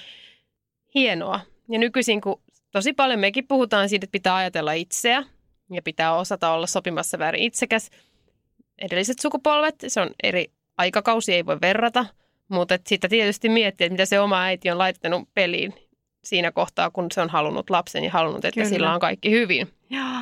hienoa. 0.95 1.41
Ja 1.69 1.79
nykyisin, 1.79 2.21
kun 2.21 2.41
tosi 2.71 2.93
paljon 2.93 3.21
mekin 3.21 3.47
puhutaan 3.47 3.89
siitä, 3.89 4.05
että 4.05 4.13
pitää 4.13 4.37
ajatella 4.37 4.73
itseä 4.73 5.25
ja 5.71 5.83
pitää 5.83 6.17
osata 6.17 6.51
olla 6.51 6.67
sopimassa 6.67 7.19
väärin 7.19 7.43
itsekäs. 7.43 7.91
Edelliset 8.79 9.19
sukupolvet, 9.19 9.75
se 9.89 10.01
on 10.01 10.11
eri 10.23 10.51
aikakausi, 10.79 11.35
ei 11.35 11.47
voi 11.47 11.61
verrata, 11.61 12.07
mutta 12.49 12.79
sitä 12.87 13.09
tietysti 13.09 13.49
miettii, 13.49 13.85
että 13.85 13.93
mitä 13.93 14.07
se 14.07 14.21
oma 14.21 14.43
äiti 14.43 14.71
on 14.71 14.79
laittanut 14.79 15.29
peliin 15.35 15.75
siinä 16.25 16.53
kohtaa, 16.53 16.91
kun 16.91 17.07
se 17.13 17.21
on 17.21 17.31
halunnut 17.31 17.71
lapsen 17.71 18.05
ja 18.05 18.11
halunnut, 18.11 18.45
että 18.45 18.55
Kyllä. 18.61 18.69
sillä 18.69 18.95
on 18.95 19.01
kaikki 19.01 19.31
hyvin. 19.31 19.69
Joo. 19.91 20.21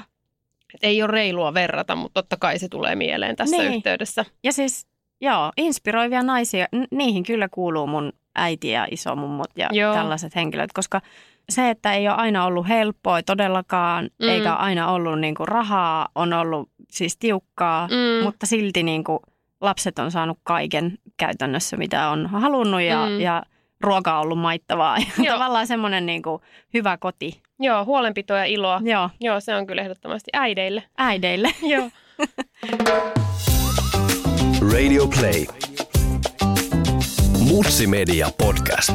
Et 0.75 0.81
ei 0.85 1.03
ole 1.03 1.11
reilua 1.11 1.55
verrata, 1.55 1.97
mutta 1.97 2.23
totta 2.23 2.37
kai 2.37 2.59
se 2.59 2.69
tulee 2.69 2.95
mieleen 2.95 3.37
tässä 3.37 3.57
Niin. 3.57 3.75
yhteydessä. 3.75 4.25
Ja 4.45 4.53
siis, 4.53 4.87
joo, 5.21 5.53
inspiroivia 5.57 6.23
naisia, 6.23 6.67
niihin 6.91 7.23
kyllä 7.25 7.49
kuuluu 7.49 7.87
mun 7.87 8.13
äiti 8.35 8.71
ja 8.71 8.87
isomummot 8.91 9.51
ja 9.57 9.69
Joo. 9.73 9.95
tällaiset 9.95 10.35
henkilöt, 10.35 10.73
koska 10.73 11.01
se, 11.49 11.71
että 11.71 11.93
ei 11.95 12.09
ole 12.09 12.17
aina 12.17 12.45
ollut 12.45 12.69
helppoa 12.69 13.23
todellakaan, 13.23 14.11
Mm. 14.23 14.29
eikä 14.29 14.55
aina 14.55 14.91
ollut 14.93 15.21
niinku 15.21 15.47
rahaa, 15.47 16.09
on 16.15 16.33
ollut 16.33 16.69
siis 16.91 17.17
tiukkaa, 17.17 17.89
Mm. 17.89 18.25
mutta 18.25 18.47
silti 18.47 18.83
niinku 18.83 19.23
lapset 19.61 19.99
on 19.99 20.11
saanut 20.11 20.39
kaiken 20.43 20.99
käytännössä, 21.17 21.77
mitä 21.77 22.09
on 22.09 22.27
halunnut 22.27 22.81
ja, 22.83 23.07
Mm. 23.07 23.21
ja 23.21 23.43
ruoka 23.81 24.15
on 24.15 24.21
ollut 24.23 24.39
maittavaa. 24.39 24.99
Ja 24.99 25.05
Joo. 25.25 25.35
tavallaan 25.35 25.67
semmoinen 25.67 26.07
niinku 26.07 26.41
hyvä 26.75 26.97
koti. 26.97 27.41
Joo, 27.61 27.85
huolenpitoa 27.85 28.39
ja 28.39 28.45
iloa. 28.45 28.81
Joo, 28.85 29.11
Joo, 29.21 29.41
se 29.41 29.55
on 29.55 29.67
kyllä 29.67 29.83
ehdottomasti 29.83 30.31
äideille. 30.33 30.83
äideille. 30.99 31.51
Joo. 31.73 31.91
Radio 34.73 35.07
Play. 35.09 35.45
Mutsi 37.49 37.87
Media 37.87 38.29
Podcast. 38.39 38.95